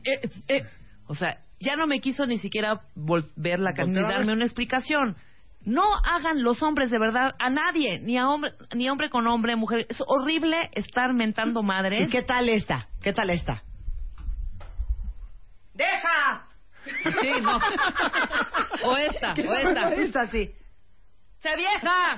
"Eh, 0.05 0.31
eh". 0.49 0.67
O 1.07 1.15
sea, 1.15 1.39
ya 1.61 1.75
no 1.77 1.87
me 1.87 2.01
quiso 2.01 2.27
ni 2.27 2.39
siquiera 2.39 2.81
volver 2.95 3.59
la 3.61 3.73
cara 3.73 3.89
ni 3.89 4.01
darme 4.01 4.33
una 4.33 4.45
explicación. 4.45 5.17
No 5.65 5.83
hagan 6.05 6.43
los 6.43 6.63
hombres 6.63 6.91
de 6.91 6.99
verdad 6.99 7.35
a 7.39 7.51
nadie, 7.51 7.99
ni 8.01 8.17
a 8.17 8.29
hombre, 8.29 8.53
ni 8.75 8.89
hombre 8.89 9.11
con 9.11 9.27
hombre, 9.27 9.57
mujer. 9.57 9.87
Es 9.89 10.03
horrible 10.07 10.71
estar 10.73 11.13
mentando 11.15 11.61
¿Y 11.61 11.65
madres. 11.65 12.11
qué 12.11 12.23
tal 12.23 12.49
esta? 12.49 12.89
¿Qué 13.03 13.13
tal 13.13 13.31
esta? 13.31 13.63
¡Deja! 15.75 16.47
Sí, 17.21 17.41
no. 17.43 17.59
O 18.85 18.97
esta, 18.97 19.35
¿Qué 19.35 19.47
o 19.49 19.53
esta. 19.55 19.95
esta, 19.95 20.31
sí. 20.31 20.51
¡Se 21.41 21.57
vieja! 21.57 22.17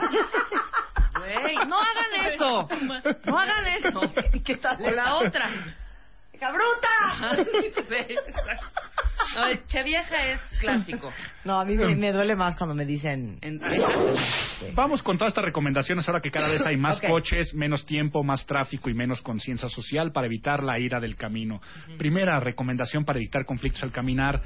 Güey, 1.21 1.57
no 1.69 1.77
hagan 1.81 2.27
eso. 2.33 2.69
No 3.27 3.39
hagan 3.39 3.67
eso. 3.67 4.01
¿Qué 4.45 4.57
tal 4.57 4.77
O 4.83 4.91
la 4.91 5.15
otra. 5.17 5.51
¡Cabruta! 6.39 7.45
No, 9.37 9.47
el 9.47 9.65
che 9.67 9.83
vieja 9.83 10.27
es 10.27 10.41
clásico. 10.61 11.13
No, 11.45 11.61
a 11.61 11.65
mí 11.65 11.77
me, 11.77 11.95
me 11.95 12.11
duele 12.11 12.35
más 12.35 12.57
cuando 12.57 12.75
me 12.75 12.85
dicen... 12.85 13.39
En- 13.43 13.61
Vamos 14.75 15.03
con 15.03 15.19
todas 15.19 15.31
estas 15.31 15.45
recomendaciones 15.45 16.09
ahora 16.09 16.21
que 16.21 16.31
cada 16.31 16.49
vez 16.49 16.65
hay 16.67 16.77
más 16.77 17.01
coches, 17.01 17.55
menos 17.55 17.85
tiempo, 17.85 18.25
más 18.25 18.45
tráfico 18.47 18.89
y 18.91 18.95
menos 18.95 19.21
conciencia 19.21 19.69
social 19.69 20.11
para 20.13 20.27
evitar 20.27 20.63
la 20.65 20.79
ira 20.81 21.01
del 21.01 21.17
camino. 21.17 21.61
Primera 21.99 22.41
recomendación 22.41 23.05
para 23.05 23.19
evitar 23.19 23.45
conflictos 23.45 23.83
al 23.83 23.93
caminar, 23.93 24.43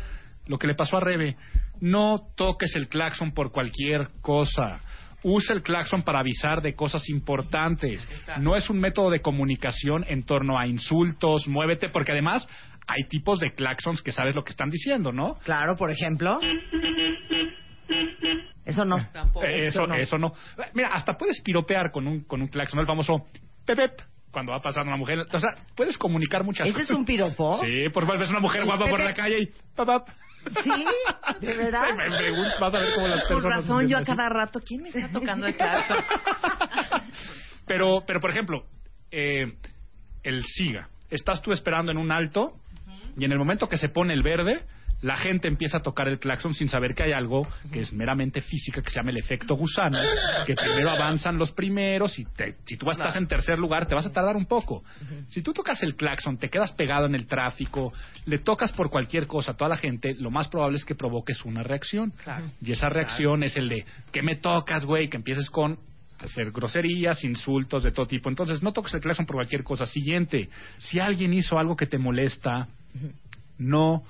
lo 0.46 0.58
que 0.58 0.66
le 0.66 0.74
pasó 0.74 0.96
a 0.98 1.00
Rebe, 1.00 1.36
no 1.80 2.20
toques 2.36 2.74
el 2.76 2.88
claxon 2.88 3.32
por 3.32 3.52
cualquier 3.52 4.08
cosa. 4.20 4.80
Usa 5.24 5.54
el 5.54 5.62
claxon 5.62 6.02
para 6.02 6.20
avisar 6.20 6.62
de 6.62 6.74
cosas 6.74 7.08
importantes. 7.08 8.06
No 8.38 8.56
es 8.56 8.68
un 8.68 8.78
método 8.78 9.10
de 9.10 9.20
comunicación 9.20 10.04
en 10.06 10.24
torno 10.24 10.58
a 10.58 10.66
insultos, 10.66 11.48
muévete, 11.48 11.88
porque 11.88 12.12
además 12.12 12.46
hay 12.86 13.04
tipos 13.04 13.40
de 13.40 13.54
claxons 13.54 14.02
que 14.02 14.12
sabes 14.12 14.34
lo 14.34 14.44
que 14.44 14.50
están 14.50 14.70
diciendo, 14.70 15.12
¿no? 15.12 15.38
Claro, 15.44 15.76
por 15.76 15.90
ejemplo... 15.90 16.38
Eso 18.64 18.84
no. 18.84 18.96
Tampoco. 19.12 19.44
Eh, 19.44 19.66
Eso 19.66 19.82
eso, 19.82 19.86
no. 19.86 19.94
eso 19.94 20.18
no. 20.18 20.32
Mira, 20.72 20.88
hasta 20.92 21.14
puedes 21.14 21.40
piropear 21.42 21.90
con 21.90 22.06
un, 22.06 22.24
con 22.24 22.40
un 22.40 22.48
claxon, 22.48 22.80
el 22.80 22.86
famoso 22.86 23.26
pep, 23.66 23.76
pep, 23.76 24.00
cuando 24.30 24.52
va 24.52 24.60
pasando 24.60 24.88
una 24.88 24.96
mujer. 24.96 25.20
O 25.32 25.38
sea, 25.38 25.50
puedes 25.74 25.96
comunicar 25.98 26.44
muchas 26.44 26.68
¿Ese 26.68 26.82
es 26.82 26.90
un 26.90 27.04
piropo? 27.04 27.60
Sí, 27.62 27.88
por 27.90 28.06
ves 28.18 28.30
una 28.30 28.40
mujer 28.40 28.64
guapa 28.64 28.86
por 28.86 29.02
la 29.02 29.14
calle 29.14 29.42
y 29.42 29.46
pap, 29.74 29.86
pap. 29.86 30.08
¿Sí? 30.62 30.84
¿De 31.40 31.54
verdad? 31.56 31.86
Me 31.96 32.16
pregunto, 32.16 32.50
vas 32.60 32.74
a 32.74 32.78
ver 32.78 32.94
cómo 32.94 33.08
las 33.08 33.20
Por 33.20 33.28
personas... 33.28 33.56
razón, 33.62 33.88
yo 33.88 33.98
a 33.98 34.02
cada 34.02 34.28
rato, 34.28 34.60
¿quién 34.60 34.82
me 34.82 34.88
está 34.90 35.08
tocando 35.08 35.46
el 35.46 35.56
claxon? 35.56 35.96
Pero, 37.66 38.04
pero 38.06 38.20
por 38.20 38.30
ejemplo, 38.30 38.66
eh, 39.10 39.54
el 40.22 40.44
SIGA. 40.44 40.90
Estás 41.08 41.40
tú 41.40 41.50
esperando 41.52 41.92
en 41.92 41.96
un 41.96 42.12
alto 42.12 42.56
y 43.16 43.24
en 43.24 43.32
el 43.32 43.38
momento 43.38 43.68
que 43.70 43.78
se 43.78 43.88
pone 43.88 44.12
el 44.12 44.22
verde, 44.22 44.66
la 45.04 45.18
gente 45.18 45.48
empieza 45.48 45.76
a 45.78 45.82
tocar 45.82 46.08
el 46.08 46.18
claxon 46.18 46.54
sin 46.54 46.68
saber 46.70 46.94
que 46.94 47.02
hay 47.02 47.12
algo 47.12 47.46
que 47.70 47.80
es 47.80 47.92
meramente 47.92 48.40
física, 48.40 48.80
que 48.80 48.88
se 48.90 48.96
llama 48.96 49.10
el 49.10 49.18
efecto 49.18 49.54
gusano, 49.54 49.98
que 50.46 50.54
primero 50.54 50.90
avanzan 50.90 51.36
los 51.36 51.52
primeros 51.52 52.18
y 52.18 52.24
te- 52.24 52.56
si 52.64 52.78
tú 52.78 52.90
estás 52.90 53.14
en 53.16 53.26
tercer 53.26 53.58
lugar 53.58 53.84
te 53.86 53.94
vas 53.94 54.06
a 54.06 54.12
tardar 54.12 54.34
un 54.34 54.46
poco. 54.46 54.82
Si 55.28 55.42
tú 55.42 55.52
tocas 55.52 55.82
el 55.82 55.94
claxon, 55.94 56.38
te 56.38 56.48
quedas 56.48 56.72
pegado 56.72 57.04
en 57.04 57.14
el 57.14 57.26
tráfico, 57.26 57.92
le 58.24 58.38
tocas 58.38 58.72
por 58.72 58.88
cualquier 58.88 59.26
cosa 59.26 59.52
a 59.52 59.56
toda 59.56 59.68
la 59.68 59.76
gente, 59.76 60.14
lo 60.18 60.30
más 60.30 60.48
probable 60.48 60.78
es 60.78 60.84
que 60.86 60.94
provoques 60.94 61.44
una 61.44 61.62
reacción. 61.62 62.12
Claro. 62.24 62.46
Y 62.62 62.72
esa 62.72 62.88
reacción 62.88 63.42
es 63.42 63.56
el 63.58 63.68
de, 63.68 63.84
¿qué 64.10 64.22
me 64.22 64.36
tocas, 64.36 64.86
güey? 64.86 65.08
Que 65.08 65.18
empieces 65.18 65.50
con 65.50 65.78
hacer 66.18 66.50
groserías, 66.50 67.22
insultos 67.24 67.82
de 67.82 67.92
todo 67.92 68.06
tipo. 68.06 68.30
Entonces, 68.30 68.62
no 68.62 68.72
toques 68.72 68.94
el 68.94 69.00
claxon 69.02 69.26
por 69.26 69.36
cualquier 69.36 69.64
cosa. 69.64 69.84
Siguiente, 69.84 70.48
si 70.78 70.98
alguien 70.98 71.34
hizo 71.34 71.58
algo 71.58 71.76
que 71.76 71.86
te 71.86 71.98
molesta, 71.98 72.68
no 73.58 74.02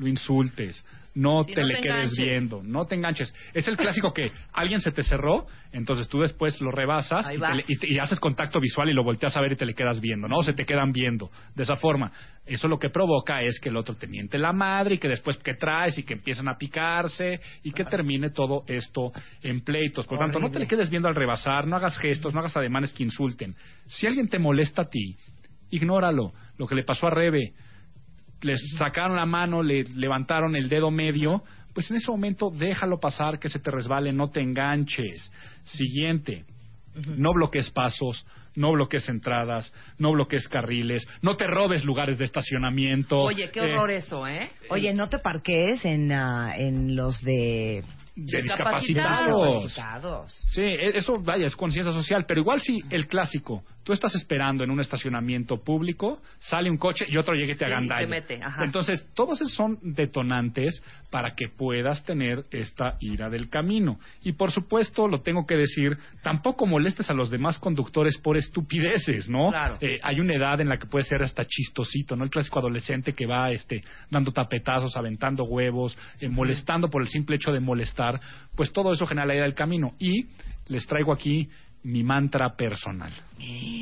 lo 0.00 0.08
insultes. 0.08 0.84
No 1.12 1.44
te 1.44 1.60
no 1.60 1.66
le 1.66 1.74
te 1.74 1.80
quedes 1.82 1.94
enganches. 2.12 2.16
viendo, 2.24 2.62
no 2.62 2.86
te 2.86 2.94
enganches. 2.94 3.34
Es 3.52 3.66
el 3.66 3.76
clásico 3.76 4.12
que 4.12 4.30
alguien 4.52 4.80
se 4.80 4.92
te 4.92 5.02
cerró, 5.02 5.44
entonces 5.72 6.06
tú 6.06 6.20
después 6.20 6.60
lo 6.60 6.70
rebasas 6.70 7.26
y, 7.34 7.38
te 7.40 7.54
le- 7.56 7.64
y 7.66 7.76
te- 7.78 7.92
y 7.92 7.98
haces 7.98 8.20
contacto 8.20 8.60
visual 8.60 8.88
y 8.90 8.92
lo 8.92 9.02
volteas 9.02 9.36
a 9.36 9.40
ver 9.40 9.50
y 9.52 9.56
te 9.56 9.66
le 9.66 9.74
quedas 9.74 10.00
viendo, 10.00 10.28
¿no? 10.28 10.36
O 10.38 10.42
se 10.44 10.52
te 10.52 10.64
quedan 10.64 10.92
viendo. 10.92 11.28
De 11.56 11.64
esa 11.64 11.74
forma, 11.74 12.12
eso 12.46 12.68
lo 12.68 12.78
que 12.78 12.90
provoca 12.90 13.42
es 13.42 13.58
que 13.58 13.70
el 13.70 13.76
otro 13.76 13.96
te 13.96 14.06
miente 14.06 14.38
la 14.38 14.52
madre 14.52 14.94
y 14.94 14.98
que 14.98 15.08
después 15.08 15.36
que 15.38 15.54
traes 15.54 15.98
y 15.98 16.04
que 16.04 16.12
empiezan 16.14 16.46
a 16.48 16.56
picarse 16.56 17.40
y 17.64 17.72
que 17.72 17.84
termine 17.84 18.30
todo 18.30 18.62
esto 18.68 19.10
en 19.42 19.62
pleitos. 19.62 20.06
Por 20.06 20.18
lo 20.20 20.24
tanto, 20.26 20.38
no 20.38 20.52
te 20.52 20.60
le 20.60 20.68
quedes 20.68 20.90
viendo 20.90 21.08
al 21.08 21.16
rebasar, 21.16 21.66
no 21.66 21.74
hagas 21.74 21.98
gestos, 21.98 22.32
no 22.34 22.38
hagas 22.38 22.56
ademanes 22.56 22.92
que 22.92 23.02
insulten. 23.02 23.56
Si 23.86 24.06
alguien 24.06 24.28
te 24.28 24.38
molesta 24.38 24.82
a 24.82 24.88
ti, 24.88 25.16
ignóralo. 25.70 26.32
Lo 26.56 26.66
que 26.68 26.76
le 26.76 26.84
pasó 26.84 27.08
a 27.08 27.10
Rebe, 27.10 27.52
les 28.42 28.60
sacaron 28.78 29.16
la 29.16 29.26
mano, 29.26 29.62
le 29.62 29.84
levantaron 29.84 30.56
el 30.56 30.68
dedo 30.68 30.90
medio, 30.90 31.42
pues 31.74 31.90
en 31.90 31.96
ese 31.96 32.10
momento 32.10 32.50
déjalo 32.50 32.98
pasar, 32.98 33.38
que 33.38 33.48
se 33.48 33.58
te 33.58 33.70
resbale, 33.70 34.12
no 34.12 34.30
te 34.30 34.40
enganches. 34.40 35.30
Siguiente, 35.64 36.44
no 37.16 37.32
bloquees 37.32 37.70
pasos, 37.70 38.26
no 38.56 38.72
bloquees 38.72 39.08
entradas, 39.08 39.72
no 39.98 40.10
bloquees 40.12 40.48
carriles, 40.48 41.06
no 41.22 41.36
te 41.36 41.46
robes 41.46 41.84
lugares 41.84 42.18
de 42.18 42.24
estacionamiento. 42.24 43.20
Oye, 43.20 43.50
qué 43.50 43.60
Eh, 43.60 43.62
horror 43.74 43.90
eso, 43.90 44.26
¿eh? 44.26 44.48
Oye, 44.70 44.92
no 44.92 45.08
te 45.08 45.18
parques 45.20 45.84
en, 45.84 46.10
ah, 46.12 46.54
en 46.56 46.96
los 46.96 47.20
de 47.22 47.84
de 48.16 48.42
Discapacitados. 48.42 49.62
discapacitados. 49.62 49.62
discapacitados. 49.64 50.44
Sí, 50.48 50.60
e- 50.62 50.98
eso, 50.98 51.14
vaya, 51.22 51.46
es 51.46 51.56
conciencia 51.56 51.92
social. 51.92 52.24
Pero 52.26 52.40
igual 52.40 52.60
si 52.60 52.80
el 52.90 53.06
clásico, 53.06 53.62
tú 53.84 53.92
estás 53.92 54.14
esperando 54.14 54.62
en 54.64 54.70
un 54.70 54.80
estacionamiento 54.80 55.62
público, 55.62 56.20
sale 56.38 56.70
un 56.70 56.76
coche 56.76 57.06
y 57.08 57.16
otro 57.16 57.34
llegue 57.34 57.52
y 57.52 57.56
te 57.56 57.64
Sí, 57.64 57.70
y 57.70 57.72
agandalla. 57.72 58.00
se 58.00 58.06
mete, 58.06 58.40
ajá. 58.42 58.64
Entonces, 58.64 59.06
todos 59.14 59.40
esos 59.40 59.54
son 59.54 59.78
detonantes 59.82 60.82
para 61.10 61.34
que 61.34 61.48
puedas 61.48 62.04
tener 62.04 62.44
esta 62.50 62.96
ira 63.00 63.28
del 63.30 63.48
camino. 63.48 63.98
Y 64.22 64.32
por 64.32 64.50
supuesto, 64.52 65.08
lo 65.08 65.22
tengo 65.22 65.46
que 65.46 65.56
decir, 65.56 65.96
tampoco 66.22 66.66
molestes 66.66 67.10
a 67.10 67.14
los 67.14 67.30
demás 67.30 67.58
conductores 67.58 68.18
por 68.18 68.36
estupideces, 68.36 69.28
¿no? 69.28 69.50
Claro. 69.50 69.78
Eh, 69.80 69.98
hay 70.02 70.20
una 70.20 70.34
edad 70.36 70.60
en 70.60 70.68
la 70.68 70.78
que 70.78 70.86
puede 70.86 71.04
ser 71.04 71.22
hasta 71.22 71.44
chistosito, 71.46 72.16
¿no? 72.16 72.24
El 72.24 72.30
clásico 72.30 72.58
adolescente 72.58 73.12
que 73.12 73.26
va 73.26 73.50
este, 73.50 73.82
dando 74.10 74.32
tapetazos, 74.32 74.96
aventando 74.96 75.44
huevos, 75.44 75.96
eh, 76.20 76.28
molestando 76.28 76.88
por 76.90 77.02
el 77.02 77.08
simple 77.08 77.36
hecho 77.36 77.52
de 77.52 77.60
molestar, 77.60 78.20
pues 78.54 78.72
todo 78.72 78.92
eso 78.92 79.06
genera 79.06 79.26
la 79.26 79.34
ira 79.34 79.44
del 79.44 79.54
camino. 79.54 79.94
Y 79.98 80.26
les 80.68 80.86
traigo 80.86 81.12
aquí 81.12 81.48
mi 81.84 82.02
mantra 82.02 82.54
personal 82.56 83.12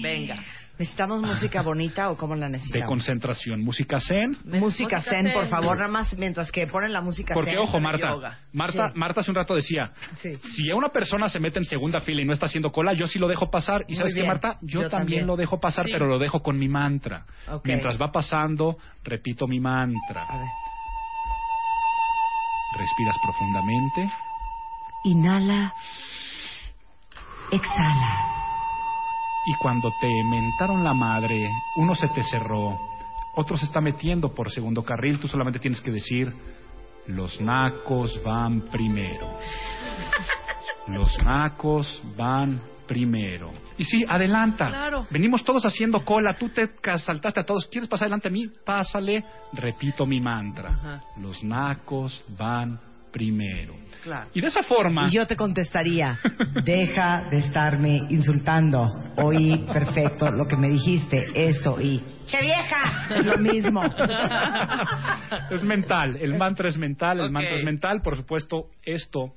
Venga. 0.02 0.36
¿Necesitamos 0.78 1.20
música 1.20 1.60
bonita 1.62 2.08
o 2.08 2.16
cómo 2.16 2.36
la 2.36 2.46
de 2.46 2.52
necesitamos? 2.52 2.86
concentración. 2.88 3.60
Música 3.64 3.98
zen. 4.00 4.30
Música 4.44 4.58
Música 4.60 5.00
zen, 5.00 5.24
zen. 5.24 5.32
por 5.34 5.48
favor, 5.48 5.76
nada 5.76 5.88
más 5.88 6.16
mientras 6.16 6.52
que 6.52 6.68
ponen 6.68 6.92
la 6.92 7.00
música 7.00 7.34
Porque, 7.34 7.50
zen. 7.50 7.58
ojo, 7.58 7.78
de 7.78 7.82
Marta, 7.82 8.10
yoga. 8.10 8.38
Marta, 8.52 8.88
Sí. 8.90 8.92
Marta 8.96 9.20
hace 9.22 9.30
un 9.32 9.34
rato 9.34 9.56
decía, 9.56 9.90
Sí. 10.18 10.36
si 10.54 10.70
a 10.70 10.76
una 10.76 10.90
persona 10.90 11.28
se 11.28 11.40
mete 11.40 11.58
en 11.58 11.64
segunda 11.64 12.00
fila 12.00 12.22
y 12.22 12.24
no 12.24 12.32
está 12.32 12.46
haciendo 12.46 12.70
cola, 12.70 12.92
yo 12.92 13.08
sí 13.08 13.18
lo 13.18 13.26
dejo 13.26 13.50
pasar. 13.50 13.80
¿Y 13.88 13.92
Muy 13.92 13.96
sabes 13.96 14.14
qué, 14.14 14.20
bien. 14.20 14.28
Marta? 14.28 14.58
Yo, 14.62 14.82
Yo 14.82 14.88
también, 14.88 14.90
también. 14.90 15.26
lo 15.26 15.34
dejo 15.36 15.58
pasar, 15.58 15.84
Sí. 15.86 15.90
pero 15.92 16.06
lo 16.06 16.20
dejo 16.20 16.42
con 16.44 16.56
mi 16.56 16.68
mantra. 16.68 17.26
Mientras 17.64 18.00
va 18.00 18.12
pasando, 18.12 18.78
repito 19.02 19.48
mi 19.48 19.58
mantra. 19.58 20.22
A 20.28 20.38
ver. 20.38 20.46
Respiras 22.78 23.16
profundamente. 23.24 24.08
Inhala. 25.04 25.72
Exhala. 27.50 28.34
Y 29.46 29.54
cuando 29.54 29.90
te 30.00 30.08
mentaron 30.24 30.84
la 30.84 30.92
madre, 30.92 31.48
uno 31.76 31.94
se 31.94 32.08
te 32.08 32.22
cerró, 32.22 32.78
otro 33.34 33.56
se 33.56 33.64
está 33.64 33.80
metiendo 33.80 34.34
por 34.34 34.50
segundo 34.50 34.82
carril, 34.82 35.18
tú 35.18 35.28
solamente 35.28 35.58
tienes 35.58 35.80
que 35.80 35.90
decir, 35.90 36.34
los 37.06 37.40
nacos 37.40 38.20
van 38.22 38.62
primero. 38.62 39.26
Los 40.88 41.22
nacos 41.22 42.02
van 42.16 42.62
primero. 42.86 43.52
Y 43.76 43.84
sí, 43.84 44.04
adelanta. 44.08 44.68
Claro. 44.68 45.06
Venimos 45.10 45.44
todos 45.44 45.64
haciendo 45.66 46.02
cola, 46.02 46.34
tú 46.34 46.48
te 46.48 46.70
saltaste 46.98 47.40
a 47.40 47.44
todos, 47.44 47.66
¿quieres 47.66 47.88
pasar 47.88 48.06
adelante 48.06 48.28
a 48.28 48.30
mí? 48.30 48.48
Pásale, 48.64 49.22
repito 49.52 50.06
mi 50.06 50.18
mantra. 50.18 50.70
Ajá. 50.70 51.02
Los 51.18 51.44
nacos 51.44 52.24
van 52.38 52.80
primero. 53.10 53.74
Claro. 54.02 54.30
Y 54.32 54.40
de 54.40 54.46
esa 54.46 54.62
forma... 54.62 55.08
Y 55.08 55.12
yo 55.12 55.26
te 55.26 55.36
contestaría, 55.36 56.18
deja 56.64 57.28
de 57.30 57.38
estarme 57.38 57.96
insultando. 58.08 58.86
Oí 59.16 59.64
perfecto 59.72 60.30
lo 60.30 60.46
que 60.46 60.56
me 60.56 60.70
dijiste, 60.70 61.26
eso 61.34 61.80
y... 61.80 62.02
¡Che 62.26 62.40
vieja! 62.40 63.16
Es 63.18 63.26
lo 63.26 63.38
mismo. 63.38 63.82
es 65.50 65.62
mental, 65.64 66.16
el 66.16 66.36
mantra 66.36 66.68
es 66.68 66.78
mental, 66.78 67.20
el 67.20 67.30
mantra 67.30 67.56
es 67.56 67.64
mental, 67.64 68.00
por 68.02 68.16
supuesto, 68.16 68.66
esto 68.82 69.34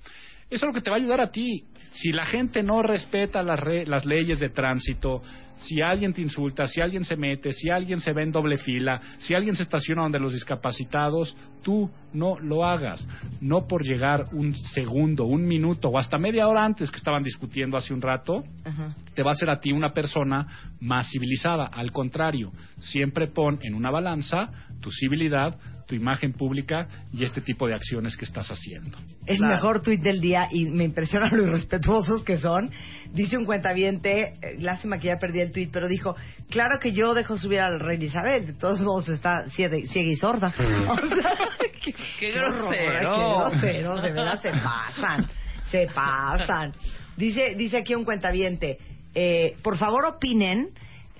eso 0.51 0.65
es 0.65 0.67
lo 0.67 0.73
que 0.73 0.81
te 0.81 0.89
va 0.89 0.97
a 0.97 0.99
ayudar 0.99 1.21
a 1.21 1.31
ti. 1.31 1.63
Si 1.91 2.11
la 2.11 2.25
gente 2.25 2.61
no 2.61 2.83
respeta 2.83 3.41
las, 3.41 3.59
re- 3.59 3.85
las 3.85 4.05
leyes 4.05 4.39
de 4.39 4.49
tránsito, 4.49 5.21
si 5.55 5.81
alguien 5.81 6.13
te 6.13 6.21
insulta, 6.21 6.67
si 6.67 6.81
alguien 6.81 7.05
se 7.05 7.15
mete, 7.15 7.53
si 7.53 7.69
alguien 7.69 8.01
se 8.01 8.11
ve 8.11 8.23
en 8.23 8.31
doble 8.33 8.57
fila, 8.57 9.01
si 9.19 9.33
alguien 9.33 9.55
se 9.55 9.63
estaciona 9.63 10.03
donde 10.03 10.19
los 10.19 10.33
discapacitados, 10.33 11.37
tú 11.63 11.89
no 12.13 12.37
lo 12.39 12.65
hagas. 12.65 13.05
No 13.41 13.67
por 13.67 13.83
llegar 13.83 14.25
un 14.33 14.55
segundo, 14.55 15.25
un 15.25 15.45
minuto 15.47 15.89
o 15.89 15.97
hasta 15.97 16.17
media 16.17 16.47
hora 16.47 16.63
antes 16.63 16.89
que 16.91 16.97
estaban 16.97 17.23
discutiendo 17.23 17.75
hace 17.75 17.93
un 17.93 18.01
rato, 18.01 18.43
Ajá. 18.63 18.95
te 19.15 19.23
va 19.23 19.31
a 19.31 19.33
hacer 19.33 19.49
a 19.49 19.59
ti 19.59 19.71
una 19.71 19.93
persona 19.93 20.47
más 20.79 21.09
civilizada. 21.11 21.65
Al 21.65 21.91
contrario, 21.91 22.51
siempre 22.79 23.27
pon 23.27 23.59
en 23.63 23.73
una 23.73 23.89
balanza 23.89 24.49
tu 24.79 24.91
civilidad, 24.91 25.57
tu 25.87 25.95
imagen 25.95 26.31
pública 26.33 26.87
y 27.11 27.23
este 27.23 27.41
tipo 27.41 27.67
de 27.67 27.73
acciones 27.73 28.15
que 28.15 28.23
estás 28.25 28.47
haciendo. 28.49 28.97
Es 29.25 29.31
el 29.31 29.37
Claro. 29.39 29.55
mejor 29.55 29.81
tuit 29.81 30.01
del 30.01 30.21
día 30.21 30.47
y 30.51 30.65
me 30.65 30.83
impresiona 30.85 31.29
lo 31.31 31.45
irrespetuosos 31.47 32.23
que 32.23 32.37
son. 32.37 32.71
Dice 33.11 33.37
un 33.37 33.45
cuentaviente, 33.45 34.33
eh, 34.41 34.55
lástima 34.59 34.99
que 34.99 35.07
ya 35.07 35.17
perdí 35.19 35.41
el 35.41 35.51
tuit, 35.51 35.69
pero 35.71 35.87
dijo, 35.89 36.15
claro 36.49 36.79
que 36.79 36.93
yo 36.93 37.13
dejo 37.13 37.37
subir 37.37 37.59
a 37.59 37.69
la 37.71 37.77
reina 37.79 38.05
Isabel, 38.05 38.45
de 38.47 38.53
todos 38.53 38.81
modos 38.81 39.09
está 39.09 39.49
ciega, 39.49 39.75
ciega 39.87 40.11
y 40.11 40.15
sorda. 40.15 40.53
O 40.91 40.95
sea, 41.09 41.37
qué, 41.83 41.93
Qué 42.19 42.31
grosero. 42.31 42.69
Qué 42.69 43.57
grosero, 43.57 43.95
de 44.01 44.11
verdad 44.11 44.41
se 44.41 44.51
pasan, 44.51 45.29
se 45.69 45.87
pasan. 45.87 46.73
Dice, 47.17 47.55
dice 47.55 47.77
aquí 47.77 47.95
un 47.95 48.05
cuentaviente, 48.05 48.77
eh, 49.13 49.57
por 49.63 49.77
favor 49.77 50.05
opinen, 50.05 50.69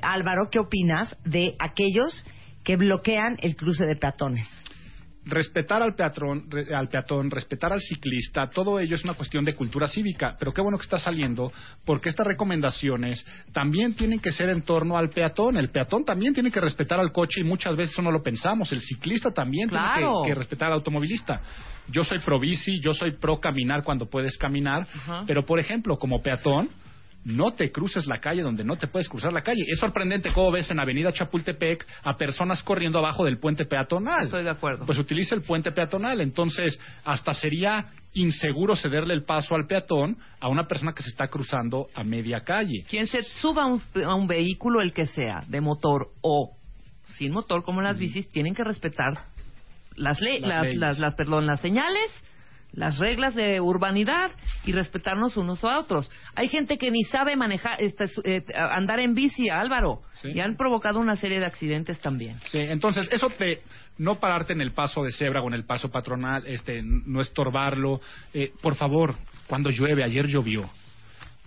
Álvaro, 0.01 0.49
¿qué 0.51 0.59
opinas 0.59 1.17
de 1.25 1.55
aquellos 1.59 2.25
que 2.63 2.75
bloquean 2.75 3.37
el 3.41 3.55
cruce 3.55 3.85
de 3.85 3.95
peatones? 3.95 4.47
Respetar 5.25 5.81
al 5.83 5.93
peatón, 5.95 6.45
re- 6.49 6.73
al 6.75 6.89
peatón, 6.89 7.29
respetar 7.29 7.71
al 7.71 7.81
ciclista, 7.81 8.49
todo 8.49 8.79
ello 8.79 8.95
es 8.95 9.03
una 9.03 9.13
cuestión 9.13 9.45
de 9.45 9.53
cultura 9.55 9.87
cívica. 9.87 10.35
Pero 10.39 10.53
qué 10.53 10.61
bueno 10.61 10.77
que 10.77 10.83
está 10.83 10.97
saliendo, 10.99 11.51
porque 11.85 12.09
estas 12.09 12.25
recomendaciones 12.27 13.25
también 13.53 13.93
tienen 13.95 14.19
que 14.19 14.31
ser 14.31 14.49
en 14.49 14.61
torno 14.63 14.97
al 14.97 15.09
peatón. 15.09 15.57
El 15.57 15.69
peatón 15.69 16.03
también 16.05 16.33
tiene 16.33 16.49
que 16.51 16.59
respetar 16.59 16.99
al 16.99 17.11
coche 17.11 17.41
y 17.41 17.43
muchas 17.43 17.75
veces 17.75 17.93
eso 17.93 18.01
no 18.01 18.11
lo 18.11 18.21
pensamos. 18.23 18.71
El 18.71 18.81
ciclista 18.81 19.31
también 19.31 19.69
Claro. 19.69 19.93
tiene 19.97 20.21
que, 20.23 20.29
que 20.29 20.35
respetar 20.39 20.67
al 20.67 20.73
automovilista. 20.75 21.41
Yo 21.87 22.03
soy 22.03 22.19
pro 22.19 22.39
bici, 22.39 22.79
yo 22.79 22.93
soy 22.93 23.17
pro 23.17 23.39
caminar 23.39 23.83
cuando 23.83 24.09
puedes 24.09 24.37
caminar, 24.37 24.87
pero 25.27 25.45
por 25.45 25.59
ejemplo, 25.59 25.97
como 25.97 26.21
peatón, 26.21 26.69
no 27.23 27.51
te 27.53 27.71
cruces 27.71 28.07
la 28.07 28.19
calle 28.19 28.41
donde 28.41 28.63
no 28.63 28.75
te 28.77 28.87
puedes 28.87 29.07
cruzar 29.07 29.31
la 29.31 29.41
calle. 29.43 29.63
Es 29.67 29.79
sorprendente 29.79 30.31
cómo 30.33 30.51
ves 30.51 30.69
en 30.71 30.79
Avenida 30.79 31.11
Chapultepec 31.11 31.85
a 32.03 32.17
personas 32.17 32.63
corriendo 32.63 32.97
abajo 32.99 33.25
del 33.25 33.37
puente 33.37 33.65
peatonal. 33.65 34.23
Estoy 34.25 34.43
de 34.43 34.49
acuerdo. 34.49 34.85
Pues 34.85 34.97
utiliza 34.97 35.35
el 35.35 35.41
puente 35.41 35.71
peatonal. 35.71 36.21
Entonces, 36.21 36.79
hasta 37.05 37.33
sería 37.33 37.85
inseguro 38.13 38.75
cederle 38.75 39.13
el 39.13 39.23
paso 39.23 39.55
al 39.55 39.67
peatón 39.67 40.17
a 40.39 40.47
una 40.49 40.67
persona 40.67 40.93
que 40.93 41.03
se 41.03 41.09
está 41.09 41.27
cruzando 41.27 41.87
a 41.95 42.03
media 42.03 42.41
calle. 42.41 42.83
Quien 42.89 43.07
se 43.07 43.21
suba 43.23 43.63
a 43.63 43.67
un, 43.67 43.81
a 44.03 44.15
un 44.15 44.27
vehículo, 44.27 44.81
el 44.81 44.91
que 44.91 45.05
sea, 45.05 45.43
de 45.47 45.61
motor 45.61 46.07
o 46.21 46.57
sin 47.15 47.31
motor, 47.33 47.63
como 47.63 47.81
las 47.81 47.97
bicis, 47.97 48.27
tienen 48.29 48.53
que 48.55 48.63
respetar 48.63 49.25
las, 49.95 50.21
le- 50.21 50.39
Las 50.39 50.73
las, 50.75 50.99
las- 50.99 51.13
perdón, 51.15 51.45
las 51.45 51.59
señales, 51.61 52.09
las 52.73 52.97
reglas 52.99 53.35
de 53.35 53.59
urbanidad 53.59 54.31
y 54.65 54.71
respetarnos 54.71 55.35
unos 55.37 55.63
a 55.63 55.77
otros. 55.79 56.09
Hay 56.35 56.47
gente 56.47 56.77
que 56.77 56.89
ni 56.91 57.03
sabe 57.03 57.35
manejar, 57.35 57.81
este, 57.81 58.05
eh, 58.23 58.43
andar 58.55 58.99
en 58.99 59.13
bici, 59.13 59.49
Álvaro, 59.49 60.01
Sí. 60.13 60.29
y 60.33 60.39
han 60.39 60.55
provocado 60.55 60.99
una 60.99 61.15
serie 61.15 61.39
de 61.39 61.45
accidentes 61.45 61.99
también. 61.99 62.37
Sí, 62.51 62.59
entonces 62.59 63.09
eso 63.11 63.29
te 63.29 63.61
no 63.97 64.15
pararte 64.19 64.53
en 64.53 64.61
el 64.61 64.71
paso 64.71 65.03
de 65.03 65.11
cebra 65.11 65.41
o 65.41 65.47
en 65.47 65.53
el 65.53 65.65
paso 65.65 65.89
patronal, 65.89 66.43
este, 66.47 66.81
no 66.83 67.21
estorbarlo. 67.21 68.01
Eh, 68.33 68.51
por 68.61 68.75
favor, 68.75 69.15
cuando 69.47 69.69
llueve, 69.69 70.03
ayer 70.03 70.25
llovió 70.27 70.69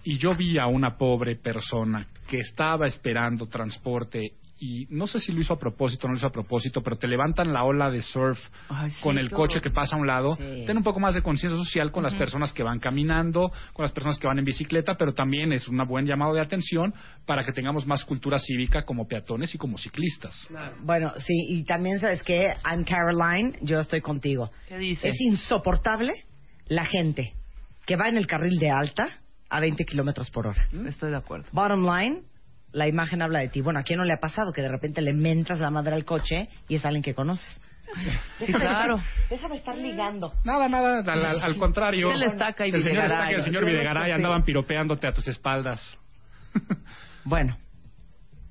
y 0.05 0.19
yo 0.19 0.35
vi 0.35 0.59
a 0.59 0.67
una 0.67 0.97
pobre 0.99 1.37
persona 1.37 2.07
que 2.29 2.39
estaba 2.41 2.87
esperando 2.87 3.47
transporte 3.47 4.33
y 4.59 4.87
no 4.91 5.07
sé 5.07 5.19
si 5.19 5.33
lo 5.33 5.41
hizo 5.41 5.55
a 5.55 5.59
propósito 5.59 6.07
o 6.07 6.09
no 6.09 6.15
lo 6.15 6.19
hizo 6.19 6.27
a 6.27 6.33
propósito, 6.33 6.83
pero 6.83 6.97
te 6.97 7.09
levantan 7.09 7.53
la 7.53 7.65
ola 7.65 7.91
de 7.91 8.03
surf 8.03 8.39
Ay, 8.69 8.91
sí, 8.91 9.01
con 9.03 9.19
el 9.19 9.31
coche 9.31 9.61
que 9.61 9.71
pasa 9.71 9.97
a 9.97 9.99
un 9.99 10.07
lado. 10.07 10.37
Sí. 10.37 10.65
Ten 10.67 10.77
un 10.77 10.83
poco 10.83 11.01
más 11.01 11.15
de 11.15 11.23
conciencia 11.23 11.59
social 11.59 11.91
con 11.91 12.03
las 12.03 12.15
personas 12.15 12.53
que 12.53 12.63
van 12.63 12.79
caminando, 12.79 13.51
con 13.73 13.83
las 13.83 13.93
personas 13.93 14.19
que 14.19 14.27
van 14.27 14.39
en 14.39 14.45
bicicleta, 14.45 14.97
pero 14.97 15.13
también 15.13 15.53
es 15.53 15.69
un 15.69 15.85
buen 15.87 16.07
llamado 16.07 16.35
de 16.35 16.41
atención 16.41 16.95
para 17.27 17.45
que 17.45 17.53
tengamos 17.53 17.87
más 17.87 18.05
cultura 18.05 18.39
cívica 18.39 18.85
como 18.85 19.07
peatones 19.07 19.55
y 19.55 19.59
como 19.59 19.77
ciclistas. 19.79 20.49
Bueno, 20.83 21.13
sí, 21.19 21.35
y 21.49 21.65
también 21.65 21.99
sabes 21.99 22.23
que, 22.23 22.53
I'm 22.65 22.85
Caroline, 22.85 23.59
yo 23.63 23.81
estoy 23.81 24.01
contigo. 24.01 24.51
¿Qué 24.69 24.79
dice? 24.79 25.09
Es 25.09 25.21
insoportable 25.21 26.13
la 26.67 26.85
gente 26.85 27.35
que 27.87 27.97
va 27.97 28.09
en 28.09 28.17
el 28.17 28.27
carril 28.27 28.59
de 28.59 28.71
alta 28.71 29.09
a 29.49 29.61
20 29.61 29.85
kilómetros 29.85 30.31
por 30.31 30.47
hora. 30.47 30.69
Estoy 30.87 31.11
de 31.11 31.17
acuerdo. 31.17 31.47
Bottom 31.53 31.85
line, 31.85 32.23
la 32.75 32.87
imagen 32.89 33.23
habla 33.23 33.39
de 33.41 33.49
ti. 33.49 33.61
Bueno, 33.63 33.79
¿a 33.81 33.83
quién 33.83 33.99
no 33.99 34.05
le 34.05 34.13
ha 34.13 34.19
pasado 34.21 34.53
que 34.53 34.61
de 34.61 34.69
repente 34.69 35.01
le 35.01 35.15
mentas 35.15 35.61
la 35.61 35.71
madre 35.71 35.95
al 35.95 36.05
coche 36.05 36.49
y 36.69 36.75
es 36.75 36.85
alguien 36.85 37.03
que 37.03 37.15
conoces? 37.15 37.61
Sí, 38.39 38.53
claro. 38.53 39.01
Déjame 39.31 39.57
estar 39.57 39.77
ligando. 39.79 40.33
Nada, 40.45 40.69
nada, 40.69 40.99
al, 41.01 41.25
al- 41.25 41.41
al 41.43 41.57
contrario. 41.57 42.11
Él 42.11 42.23
estaca 42.25 42.67
y 42.67 42.71
el 42.71 42.83
señor. 42.83 43.05
Estaca 43.05 43.31
y 43.31 43.35
el 43.35 43.43
señor 43.45 43.65
Videgaray 43.65 44.03
copio. 44.05 44.15
andaban 44.17 44.45
piropeándote 44.45 45.07
a 45.07 45.13
tus 45.15 45.27
espaldas. 45.29 45.81
Bueno, 47.27 47.57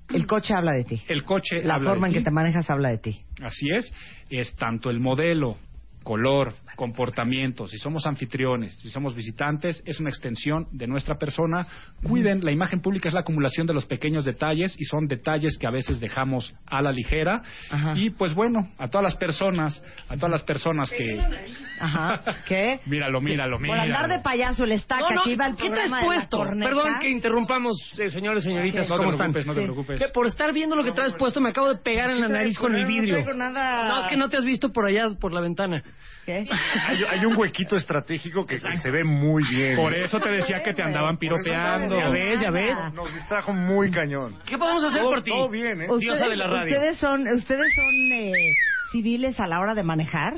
el 0.10 0.26
coche 0.26 0.54
habla 0.58 0.72
de 0.74 0.84
ti. 0.84 1.04
El 1.08 1.24
coche 1.24 1.62
La 1.64 1.76
habla 1.76 1.92
forma 1.92 2.08
de 2.08 2.12
en 2.12 2.14
que 2.14 2.20
ti. 2.22 2.26
te 2.26 2.32
manejas 2.32 2.68
habla 2.72 2.90
de 2.90 2.98
ti. 2.98 3.22
Así 3.42 3.70
es, 3.70 3.94
es 4.32 4.56
tanto 4.56 4.90
el 4.90 5.00
modelo, 5.00 5.58
color, 6.04 6.54
comportamiento, 6.76 7.68
si 7.68 7.78
somos 7.78 8.06
anfitriones, 8.06 8.76
si 8.80 8.89
somos 8.89 9.16
visitantes, 9.16 9.82
es 9.86 10.00
una 10.00 10.10
extensión 10.10 10.68
de 10.72 10.88
nuestra 10.88 11.16
persona. 11.18 11.68
Cuiden, 12.04 12.44
la 12.44 12.52
imagen 12.52 12.82
pública 12.82 13.08
es 13.10 13.13
la 13.13 13.22
acumulación 13.22 13.68
de 13.68 13.74
los 13.74 13.86
pequeños 13.86 14.26
detalles 14.26 14.76
y 14.80 14.86
son 14.86 15.08
detalles 15.08 15.58
que 15.58 15.68
a 15.68 15.72
veces 15.72 16.00
dejamos 16.00 16.54
a 16.68 16.82
la 16.82 16.92
ligera. 16.92 17.42
Ajá. 17.70 17.94
Y 17.96 18.10
pues 18.12 18.34
bueno, 18.34 18.70
a 18.78 18.88
todas 18.88 19.04
las 19.04 19.16
personas, 19.18 19.82
a 20.10 20.16
todas 20.16 20.32
las 20.32 20.44
personas 20.44 20.89
que... 20.92 21.20
Ajá. 21.80 22.22
¿Qué? 22.48 22.80
Míralo, 22.86 23.22
míralo, 23.22 23.58
Por 23.58 23.62
míralo. 23.62 23.82
andar 23.84 24.08
de 24.10 24.20
payaso 24.20 24.63
el 24.63 24.72
estaca 24.74 25.02
No, 25.02 25.16
no, 25.16 25.24
que 25.24 25.32
iba 25.32 25.46
al 25.46 25.56
¿qué 25.56 25.63
te 25.63 25.70
programa 25.70 25.98
has 25.98 26.02
de 26.04 26.08
la 26.10 26.16
puesto? 26.16 26.38
corneta. 26.38 26.70
Perdón 26.70 26.94
que 27.00 27.10
interrumpamos, 27.10 27.76
eh, 27.98 28.10
señores, 28.10 28.44
señoritas, 28.44 28.89
No 28.89 28.96
te 28.96 29.00
¿cómo 29.00 29.12
están? 29.12 29.32
preocupes, 29.32 29.46
no 29.48 29.54
te 29.54 29.62
preocupes. 29.62 30.00
Que 30.02 30.08
por 30.10 30.28
estar 30.28 30.52
viendo 30.54 30.76
lo 30.76 30.84
que 30.84 30.92
traes 30.92 31.13
puesto 31.13 31.39
me 31.42 31.50
acabo 31.50 31.70
de 31.70 31.78
pegar 31.78 32.10
en 32.10 32.20
la 32.20 32.28
nariz 32.28 32.58
con 32.58 32.74
el 32.76 32.86
vidrio. 32.86 33.24
No, 33.36 34.00
es 34.00 34.08
que 34.08 34.18
no 34.18 34.30
te 34.30 34.38
has 34.38 34.46
visto 34.46 34.72
por 34.72 34.86
allá, 34.86 35.10
por 35.20 35.32
la 35.34 35.42
ventana. 35.42 35.82
¿Qué? 36.25 36.45
Hay, 36.88 37.03
hay 37.03 37.25
un 37.25 37.36
huequito 37.36 37.75
estratégico 37.75 38.45
que, 38.45 38.58
que 38.58 38.77
se 38.77 38.91
ve 38.91 39.03
muy 39.03 39.43
bien. 39.49 39.75
Por 39.75 39.93
eso 39.93 40.19
te 40.21 40.29
decía 40.29 40.63
que 40.63 40.73
te 40.73 40.82
andaban 40.82 41.17
piropeando. 41.17 41.97
Ya 41.97 42.10
ves, 42.10 42.39
ya 42.39 42.49
ves. 42.51 42.77
Nos 42.93 43.13
distrajo 43.13 43.51
muy 43.53 43.91
cañón. 43.91 44.38
¿Qué 44.45 44.58
podemos 44.58 44.84
hacer 44.86 45.01
Todo- 45.01 45.12
por 45.12 45.21
ti? 45.23 45.32
todo 45.32 45.49
bien, 45.49 45.82
¿eh? 45.82 45.88
Diosa 45.99 46.27
de 46.27 46.36
la 46.38 46.47
radio. 46.47 46.73
Ustedes 46.73 46.97
son, 46.97 47.27
ustedes 47.36 47.73
son 47.75 47.93
eh, 48.13 48.32
civiles 48.93 49.38
a 49.39 49.47
la 49.47 49.60
hora 49.60 49.73
de 49.75 49.84
manejar. 49.84 50.36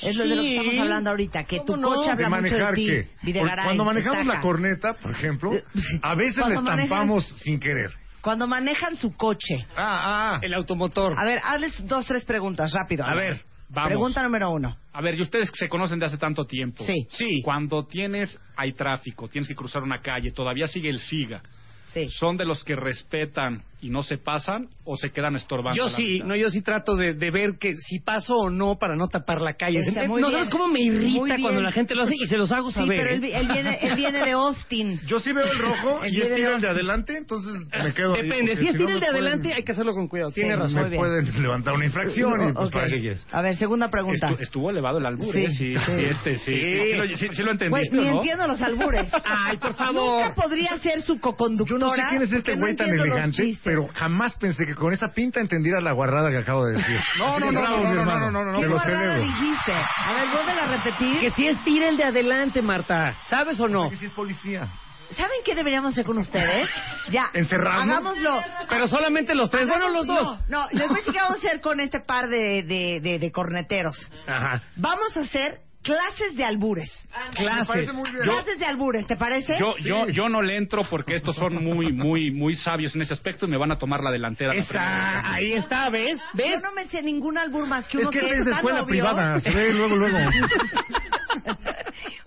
Es 0.00 0.16
lo 0.16 0.26
de 0.26 0.34
lo 0.36 0.42
que 0.42 0.48
Sí. 0.48 0.56
estamos 0.56 0.78
hablando 0.80 1.10
ahorita, 1.10 1.44
que 1.44 1.58
tu 1.66 1.74
coche 1.78 2.06
¿De 2.06 2.12
habla 2.12 2.28
mucho 2.30 2.42
de 2.44 2.50
manejar 2.50 2.74
ti. 2.74 2.86
qué? 2.86 3.08
Videgaray, 3.22 3.56
Por- 3.56 3.64
Cuando 3.64 3.84
manejamos 3.84 4.18
Estaca. 4.20 4.36
la 4.38 4.40
corneta, 4.42 4.94
por 4.94 5.10
ejemplo, 5.10 5.52
a 6.00 6.14
veces 6.14 6.36
le 6.36 6.42
Cuando 6.42 6.62
manejan- 6.62 6.78
estampamos 6.84 7.28
sin 7.40 7.60
querer. 7.60 7.90
Cuando 8.22 8.46
manejan 8.46 8.96
su 8.96 9.12
coche. 9.12 9.66
Ah, 9.76 10.36
ah. 10.36 10.38
El 10.40 10.54
automotor. 10.54 11.12
A 11.20 11.26
ver, 11.26 11.40
hazles 11.44 11.86
dos, 11.86 12.06
tres 12.06 12.24
preguntas, 12.24 12.72
rápido. 12.72 13.04
A 13.04 13.14
ver, 13.14 13.42
vamos. 13.72 13.88
Pregunta 13.88 14.22
número 14.22 14.50
uno. 14.50 14.76
A 14.92 15.00
ver, 15.00 15.18
y 15.18 15.22
ustedes 15.22 15.50
que 15.50 15.58
se 15.58 15.68
conocen 15.68 15.98
de 15.98 16.06
hace 16.06 16.18
tanto 16.18 16.44
tiempo. 16.44 16.84
Sí. 16.84 17.06
Sí. 17.10 17.42
Cuando 17.42 17.84
tienes, 17.84 18.38
hay 18.56 18.72
tráfico, 18.72 19.28
tienes 19.28 19.48
que 19.48 19.54
cruzar 19.54 19.82
una 19.82 20.00
calle, 20.00 20.30
todavía 20.32 20.66
sigue 20.66 20.90
el 20.90 21.00
SIGA. 21.00 21.42
Sí. 21.84 22.08
¿Son 22.08 22.36
de 22.36 22.44
los 22.44 22.62
que 22.64 22.76
respetan 22.76 23.62
y 23.82 23.90
no 23.90 24.02
se 24.02 24.16
pasan 24.16 24.68
o 24.84 24.96
se 24.96 25.10
quedan 25.10 25.36
estorbando? 25.36 25.76
Yo 25.76 25.88
sí, 25.90 26.14
mitad? 26.14 26.26
no, 26.26 26.36
yo 26.36 26.48
sí 26.50 26.62
trato 26.62 26.96
de, 26.96 27.12
de 27.14 27.30
ver 27.30 27.58
que 27.60 27.74
si 27.74 27.98
paso 28.00 28.34
o 28.36 28.48
no 28.50 28.78
para 28.78 28.96
no 28.96 29.08
tapar 29.08 29.40
la 29.42 29.54
calle. 29.54 29.78
Está 29.86 30.08
muy 30.08 30.20
no 30.22 30.28
bien. 30.28 30.38
sabes 30.38 30.48
cómo 30.50 30.68
me 30.68 30.80
irrita 30.80 31.36
cuando 31.40 31.60
la 31.60 31.72
gente 31.72 31.94
lo 31.94 32.02
hace 32.02 32.14
y 32.14 32.24
se 32.26 32.38
los 32.38 32.50
hago 32.52 32.70
Sí, 32.70 32.78
saber. 32.80 32.96
pero 32.96 33.10
¿eh? 33.10 33.16
él, 33.16 33.24
él 33.24 33.48
viene, 33.52 33.78
él 33.82 33.94
viene 33.96 34.24
de 34.24 34.30
Austin. 34.32 35.00
Yo 35.06 35.20
sí 35.20 35.32
veo 35.32 35.44
el 35.44 35.58
rojo 35.58 36.04
El 36.04 36.14
y 36.14 36.20
es 36.22 36.28
de 36.30 36.34
de- 36.36 36.68
adelante, 36.68 37.16
entonces 37.18 37.52
me 37.84 37.92
quedo 37.92 38.14
ahí, 38.14 38.22
Depende, 38.22 38.52
porque 38.52 38.56
si 38.56 38.68
es 38.68 38.74
no 38.74 38.78
tira 38.86 38.92
el 38.94 39.00
de 39.00 39.06
pueden- 39.06 39.14
adelante 39.14 39.54
hay 39.54 39.62
que 39.64 39.72
hacerlo 39.72 39.92
con 39.94 40.08
cuidado. 40.08 40.30
Tiene 40.30 40.54
Sí, 40.54 40.60
razón. 40.60 40.74
muy 40.74 40.82
Me 40.84 40.88
bien. 40.90 41.00
pueden 41.02 41.42
levantar 41.42 41.74
una 41.74 41.84
infracción 41.86 42.32
y 42.48 42.52
pues 42.52 42.66
Ok. 42.68 42.72
para 42.72 42.86
qué 42.88 43.10
es. 43.10 43.26
A 43.32 43.42
ver, 43.42 43.56
segunda 43.56 43.90
pregunta. 43.90 44.28
Estu- 44.28 44.40
estuvo 44.40 44.70
elevado 44.70 44.98
el 44.98 45.06
albur, 45.06 45.32
Sí, 45.32 45.40
¿eh? 45.44 45.50
Sí, 45.50 45.74
sí. 45.74 45.80
sí, 45.84 46.04
este, 46.04 46.38
sí. 46.38 46.52
Sí. 46.52 46.58
Sí, 46.62 46.80
sí 46.90 46.96
lo, 46.96 47.06
sí- 47.16 47.28
sí 47.32 47.42
entendiste, 47.42 47.96
ni 47.96 48.04
¿no? 48.06 48.16
entiendo 48.18 48.46
los 48.46 48.62
albures. 48.62 49.10
Ay, 49.24 49.56
por 49.58 49.74
favor. 49.74 50.22
Nunca 50.24 50.34
podría 50.34 50.78
ser 50.78 51.02
su 51.02 51.14
Yo 51.16 51.20
coconductora. 51.20 51.78
no 51.80 51.94
sé 51.94 52.02
quién 52.08 52.22
es 52.22 52.32
este 52.32 52.54
no 52.54 52.60
güey 52.62 52.76
tan 52.76 52.88
elegante. 52.88 53.58
Pero 53.72 53.88
jamás 53.94 54.36
pensé 54.36 54.66
que 54.66 54.74
con 54.74 54.92
esa 54.92 55.08
pinta 55.08 55.40
entendiera 55.40 55.80
la 55.80 55.92
guarrada 55.92 56.28
que 56.30 56.36
acabo 56.36 56.66
de 56.66 56.74
decir. 56.76 57.00
No, 57.18 57.38
no, 57.38 57.50
no, 57.50 57.60
Bravo, 57.60 57.76
no, 57.78 57.82
no, 57.94 58.00
hermano. 58.00 58.30
no, 58.30 58.44
no, 58.44 58.52
no, 58.52 58.58
¿Qué 58.58 58.64
Te 58.64 58.66
lo 58.68 58.74
guarrada 58.74 59.00
celebro. 59.14 59.22
dijiste? 59.22 59.72
A 59.72 60.12
ver, 60.12 60.28
vuelve 60.28 60.52
a 60.60 60.66
repetir. 60.66 61.20
Que 61.20 61.30
si 61.30 61.48
es 61.48 61.64
tira 61.64 61.88
el 61.88 61.96
de 61.96 62.04
adelante, 62.04 62.60
Marta. 62.60 63.16
¿Sabes 63.24 63.58
o 63.60 63.68
no? 63.68 63.88
Que 63.88 63.96
sí 63.96 64.04
es 64.04 64.12
policía. 64.12 64.70
¿Saben 65.10 65.38
qué 65.42 65.54
deberíamos 65.54 65.92
hacer 65.92 66.04
con 66.04 66.18
ustedes? 66.18 66.68
Ya. 67.10 67.30
¿Encerrarnos? 67.32 67.82
Hagámoslo. 67.96 68.42
Pero 68.68 68.88
solamente 68.88 69.34
los 69.34 69.50
tres. 69.50 69.66
Bueno, 69.66 69.88
los 69.88 70.06
dos. 70.06 70.38
No, 70.48 70.64
no, 70.64 70.66
les 70.72 70.88
voy 70.88 70.96
a 70.96 70.98
decir 71.00 71.14
qué 71.14 71.20
vamos 71.20 71.36
a 71.42 71.46
hacer 71.46 71.60
con 71.62 71.80
este 71.80 72.00
par 72.00 72.28
de, 72.28 72.62
de, 72.64 73.00
de, 73.00 73.18
de 73.18 73.32
corneteros. 73.32 73.96
Ajá. 74.26 74.62
Vamos 74.76 75.16
a 75.16 75.20
hacer 75.20 75.60
clases 75.82 76.36
de 76.36 76.44
albures. 76.44 76.90
Clases. 77.34 77.90
Clases 78.22 78.58
de 78.58 78.66
albures, 78.66 79.06
¿te 79.06 79.16
parece? 79.16 79.58
Yo, 79.58 79.76
yo, 79.78 80.08
yo 80.08 80.28
no 80.28 80.42
le 80.42 80.56
entro 80.56 80.82
porque 80.88 81.14
estos 81.14 81.36
son 81.36 81.62
muy, 81.62 81.92
muy, 81.92 82.30
muy 82.30 82.54
sabios 82.56 82.94
en 82.94 83.02
ese 83.02 83.12
aspecto 83.12 83.46
y 83.46 83.50
me 83.50 83.56
van 83.58 83.72
a 83.72 83.78
tomar 83.78 84.02
la 84.02 84.10
delantera. 84.10 84.54
la 84.54 84.64
primera 84.64 85.20
Esa, 85.20 85.34
ahí 85.34 85.52
está, 85.52 85.90
¿ves? 85.90 86.18
Yo 86.20 86.24
¿Ves? 86.34 86.62
no 86.62 86.72
me 86.72 86.86
sé 86.86 87.02
ningún 87.02 87.36
albur 87.38 87.66
más 87.66 87.86
que 87.88 87.98
uno 87.98 88.10
que 88.10 88.20
que, 88.20 88.30
es 88.30 88.38
de 88.38 88.44
tan 88.44 88.54
escuela 88.54 88.82
obvio. 88.82 88.86
privada, 88.88 89.40
se 89.40 89.50
ve 89.50 89.72
luego, 89.72 89.96
luego. 89.96 90.18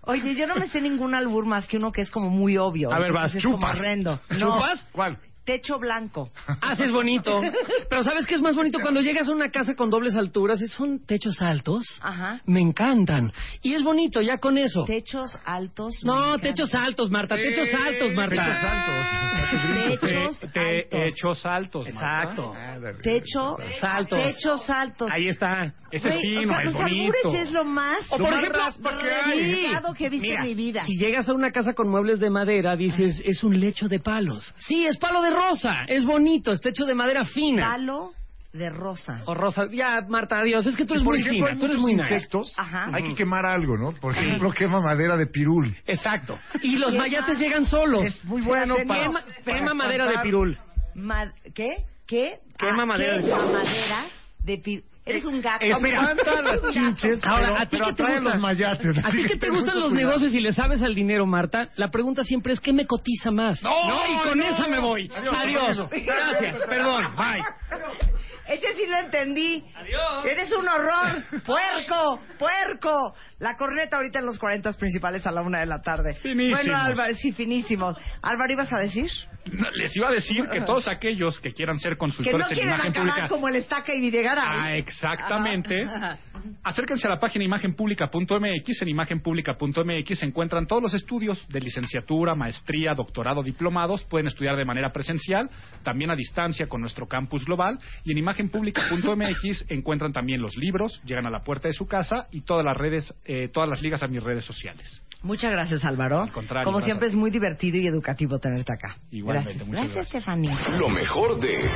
Oye, 0.08 0.36
yo 0.36 0.46
no 0.48 0.56
me 0.56 0.68
sé 0.68 0.82
ningún 0.82 1.16
albur 1.16 1.46
más 1.46 1.68
que 1.68 1.78
uno 1.78 1.92
que 1.92 2.02
es 2.02 2.12
como 2.12 2.30
muy 2.30 2.58
obvio. 2.58 2.92
A 2.92 3.00
ver, 3.00 3.12
vas, 3.12 3.34
Entonces 3.34 3.38
es 3.38 3.44
como 3.46 3.58
chupas. 3.58 3.78
horrendo. 3.80 4.20
No, 4.30 4.40
¿Chupas? 4.40 4.88
¿Cuál? 4.92 5.18
Techo 5.46 5.80
blanco. 5.80 6.30
Haces 6.62 6.92
bonito. 6.92 7.42
Pero 7.90 8.04
¿sabes 8.04 8.26
qué 8.26 8.36
es 8.36 8.42
más 8.42 8.56
bonito? 8.56 8.80
Cuando 8.80 9.02
llegas 9.02 9.30
a 9.30 9.32
una 9.32 9.50
casa 9.50 9.76
con 9.76 9.90
dobles 9.90 10.16
alturas, 10.16 10.60
son 10.72 11.06
techos 11.06 11.42
altos. 11.42 11.86
Ajá. 12.02 12.42
Me 12.46 12.62
encantan. 12.62 13.32
Y 13.62 13.74
es 13.74 13.84
bonito, 13.84 14.22
ya 14.22 14.38
con 14.40 14.58
eso. 14.58 14.84
Techos 14.86 15.38
altos. 15.46 16.04
No, 16.04 16.38
techos 16.40 16.74
altos, 16.76 17.10
Marta. 17.12 17.36
Techos 17.36 17.70
altos, 17.74 18.14
Marta. 18.14 18.36
Techos 18.36 18.64
altos. 18.64 20.00
Techos 20.02 20.40
Te- 20.40 20.48
te- 20.50 20.98
altos. 20.98 21.00
hechos 21.14 21.46
altos. 21.46 21.86
Marta. 21.94 22.22
Exacto. 22.24 22.56
Techo 23.04 23.58
Saltos. 23.80 24.20
Techos 24.24 24.70
altos. 24.70 25.10
Ahí 25.14 25.28
está. 25.28 25.74
Ese 25.92 26.10
Güey, 26.10 26.22
sí, 26.22 26.38
o 26.38 26.48
sea, 26.50 26.60
es 26.60 26.66
los 26.66 26.74
bonito. 26.76 27.34
es 27.36 27.52
lo 27.52 27.64
más, 27.64 28.00
O 28.10 28.18
por 28.18 28.34
ejemplo, 28.34 28.60
que 28.66 28.72
Sí. 28.74 29.52
rebuscado 29.62 29.94
que 29.94 30.06
he 30.08 30.10
visto 30.10 30.28
Mira, 30.28 30.40
en 30.42 30.44
mi 30.48 30.56
vida. 30.56 30.86
Si 30.86 30.98
llegas 30.98 31.30
a 31.30 31.34
una 31.34 31.52
casa 31.52 31.74
con 31.74 31.88
muebles 31.90 32.20
de 32.20 32.30
madera, 32.30 32.76
dices, 32.76 33.22
es 33.24 33.44
un 33.44 33.58
lecho 33.60 33.88
de 33.88 34.00
palos. 34.00 34.54
Sí, 34.58 34.86
es 34.86 34.98
palo 34.98 35.22
de 35.22 35.30
rosa. 35.36 35.86
Es 35.88 36.06
bonito, 36.06 36.52
es 36.52 36.62
techo 36.62 36.86
de 36.86 36.96
madera 36.96 37.26
fina. 37.26 37.72
Palo 37.72 38.14
de 38.54 38.70
rosa. 38.70 39.22
O 39.26 39.34
rosa. 39.34 39.64
Ya, 39.72 40.00
Marta, 40.08 40.40
adiós. 40.40 40.66
Es 40.66 40.76
que 40.78 40.86
tú 40.86 40.94
eres 40.94 41.04
muy 41.04 41.20
ejemplo, 41.20 41.48
fina. 41.48 41.60
Tú 41.60 41.66
eres 41.66 41.78
muy 41.78 41.94
nice. 41.94 42.14
insectos, 42.14 42.54
Ajá. 42.58 42.90
hay 42.94 43.04
que 43.04 43.16
quemar 43.16 43.46
algo, 43.46 43.78
¿no? 43.78 43.92
Por 43.92 44.14
ejemplo, 44.16 44.52
quema 44.52 44.80
madera 44.82 45.18
de 45.18 45.28
pirul. 45.28 45.76
Exacto. 45.86 46.40
Y 46.62 46.78
los 46.78 46.96
mayates 46.96 47.38
llegan 47.38 47.66
solos. 47.66 48.04
Es 48.06 48.24
muy 48.24 48.42
bueno 48.42 48.78
para... 48.88 49.04
Quema, 49.04 49.24
para 49.44 49.58
quema 49.58 49.74
madera 49.74 50.06
de 50.10 50.18
pirul. 50.20 50.58
Ma- 50.96 51.34
¿Qué? 51.54 51.84
¿Qué? 52.08 52.40
Quema 52.58 52.84
Ah, 52.84 52.86
madera 52.86 53.18
de- 53.18 53.24
quema 53.24 53.46
madera 53.52 54.06
de 54.40 54.58
pi- 54.60 54.84
Eres 55.06 55.24
un 55.26 55.40
gato. 55.40 55.64
Eh, 55.64 55.70
Espanta 55.72 56.42
las 56.42 56.62
chinches, 56.74 57.20
Ahora, 57.28 57.48
pero, 57.48 57.58
¿a 57.60 57.66
ti 57.66 57.68
pero 57.78 57.86
qué 57.86 57.94
te 57.94 58.04
atrae 58.04 58.16
gusta? 58.20 58.30
los 58.32 58.40
mayates. 58.40 59.06
¿A 59.06 59.12
ti 59.12 59.24
que 59.24 59.36
te 59.38 59.50
gustan 59.50 59.80
los 59.80 59.92
cuidado. 59.92 60.08
negocios 60.08 60.34
y 60.34 60.40
le 60.40 60.52
sabes 60.52 60.82
al 60.82 60.96
dinero, 60.96 61.28
Marta? 61.28 61.70
La 61.76 61.92
pregunta 61.92 62.24
siempre 62.24 62.54
es 62.54 62.60
¿qué 62.60 62.74
me 62.74 62.88
cotiza 62.88 63.30
más? 63.30 63.62
No, 63.62 63.70
y 63.70 64.28
con 64.28 64.38
no. 64.40 64.44
esa 64.44 64.68
me 64.68 64.80
voy. 64.80 65.08
Adiós, 65.16 65.36
Adiós. 65.38 65.80
adiós. 65.92 66.06
Gracias. 66.06 66.62
Perdón. 66.68 67.04
Bye. 67.16 67.44
Ese 68.48 68.74
sí 68.76 68.86
lo 68.88 68.98
entendí. 68.98 69.64
Adiós. 69.76 70.26
Eres 70.26 70.52
un 70.52 70.68
horror. 70.68 71.24
Puerco, 71.46 72.20
puerco. 72.38 73.16
La 73.40 73.56
corneta 73.58 73.98
ahorita 73.98 74.20
en 74.20 74.26
los 74.26 74.40
40 74.40 74.72
principales 74.74 75.26
a 75.28 75.32
la 75.32 75.42
una 75.42 75.60
de 75.60 75.66
la 75.66 75.82
tarde. 75.82 76.14
Finísimos. 76.14 76.62
Bueno, 76.62 76.78
Álvaro, 76.78 77.14
sí, 77.16 77.34
finísimos. 77.34 77.98
Álvaro, 78.22 78.54
¿ibas 78.54 78.72
a 78.72 78.78
decir? 78.78 79.10
No, 79.52 79.70
Les 79.72 79.96
iba 79.96 80.08
a 80.08 80.12
decir 80.12 80.48
que 80.50 80.62
todos 80.66 80.88
aquellos 80.88 81.40
que 81.40 81.52
quieran 81.52 81.78
ser 81.78 81.94
Que 81.94 81.98
consultores 81.98 82.48
no 82.50 82.56
en 82.56 82.68
imagen 82.68 82.92
acabar 82.92 83.10
pública. 83.10 83.28
como 83.28 83.48
el 83.50 83.58
estaca 83.58 83.94
y 83.94 84.00
Videgaray. 84.00 84.44
Ah, 84.46 84.78
exactamente. 84.78 85.84
Ajá. 85.96 86.18
Acérquense 86.64 87.08
a 87.08 87.12
la 87.12 87.20
página 87.20 87.44
imagenpublica.mx. 87.44 88.82
En 88.82 88.88
imagenpublica.mx 88.88 90.18
se 90.20 90.26
encuentran 90.26 90.66
todos 90.66 90.82
los 90.82 90.94
estudios 90.94 91.48
de 91.50 91.60
licenciatura, 91.60 92.36
maestría, 92.36 92.94
doctorado, 92.94 93.44
diplomados. 93.44 94.04
Pueden 94.06 94.28
estudiar 94.28 94.56
de 94.56 94.66
manera 94.66 94.92
presencial, 94.92 95.50
también 95.84 96.10
a 96.12 96.16
distancia 96.16 96.68
con 96.68 96.82
nuestro 96.82 97.08
campus 97.08 97.46
global. 97.46 97.78
Y 98.04 98.12
en 98.12 98.18
imagenpublica.mx 98.36 99.66
encuentran 99.70 100.14
también 100.14 100.42
los 100.42 100.56
libros, 100.58 101.02
llegan 101.06 101.26
a 101.26 101.30
la 101.30 101.44
puerta 101.44 101.68
de 101.68 101.74
su 101.74 101.88
casa 101.88 102.28
y 102.32 102.42
todas 102.42 102.66
las 102.66 102.76
redes, 102.76 103.14
eh, 103.26 103.50
todas 103.52 103.70
las 103.70 103.82
ligas 103.82 104.04
a 104.04 104.08
mis 104.08 104.22
redes 104.22 104.44
sociales. 104.46 105.02
Muchas 105.22 105.52
gracias, 105.52 105.84
Álvaro. 105.84 106.22
Al 106.22 106.32
contrario, 106.32 106.66
Como 106.66 106.82
siempre 106.82 107.08
es 107.08 107.16
muy 107.16 107.32
divertido 107.32 107.78
y 107.78 107.88
educativo 107.88 108.38
tenerte 108.40 108.74
acá. 108.74 108.98
Igualmente, 109.12 109.54
gracias. 109.54 109.68
muchas 109.68 109.96
gracias. 109.96 110.24
Stephanie. 110.24 110.52
Lo 110.78 110.90
mejor 110.90 111.40
de 111.40 111.70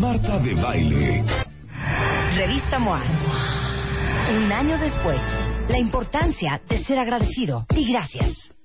Marta 0.00 0.38
de 0.38 0.54
Baile. 0.54 1.24
Revista 2.34 2.78
MOA. 2.78 3.02
Un 4.36 4.52
año 4.52 4.78
después, 4.78 5.20
la 5.68 5.78
importancia 5.78 6.60
de 6.68 6.82
ser 6.84 6.98
agradecido 6.98 7.66
y 7.74 7.90
gracias. 7.92 8.52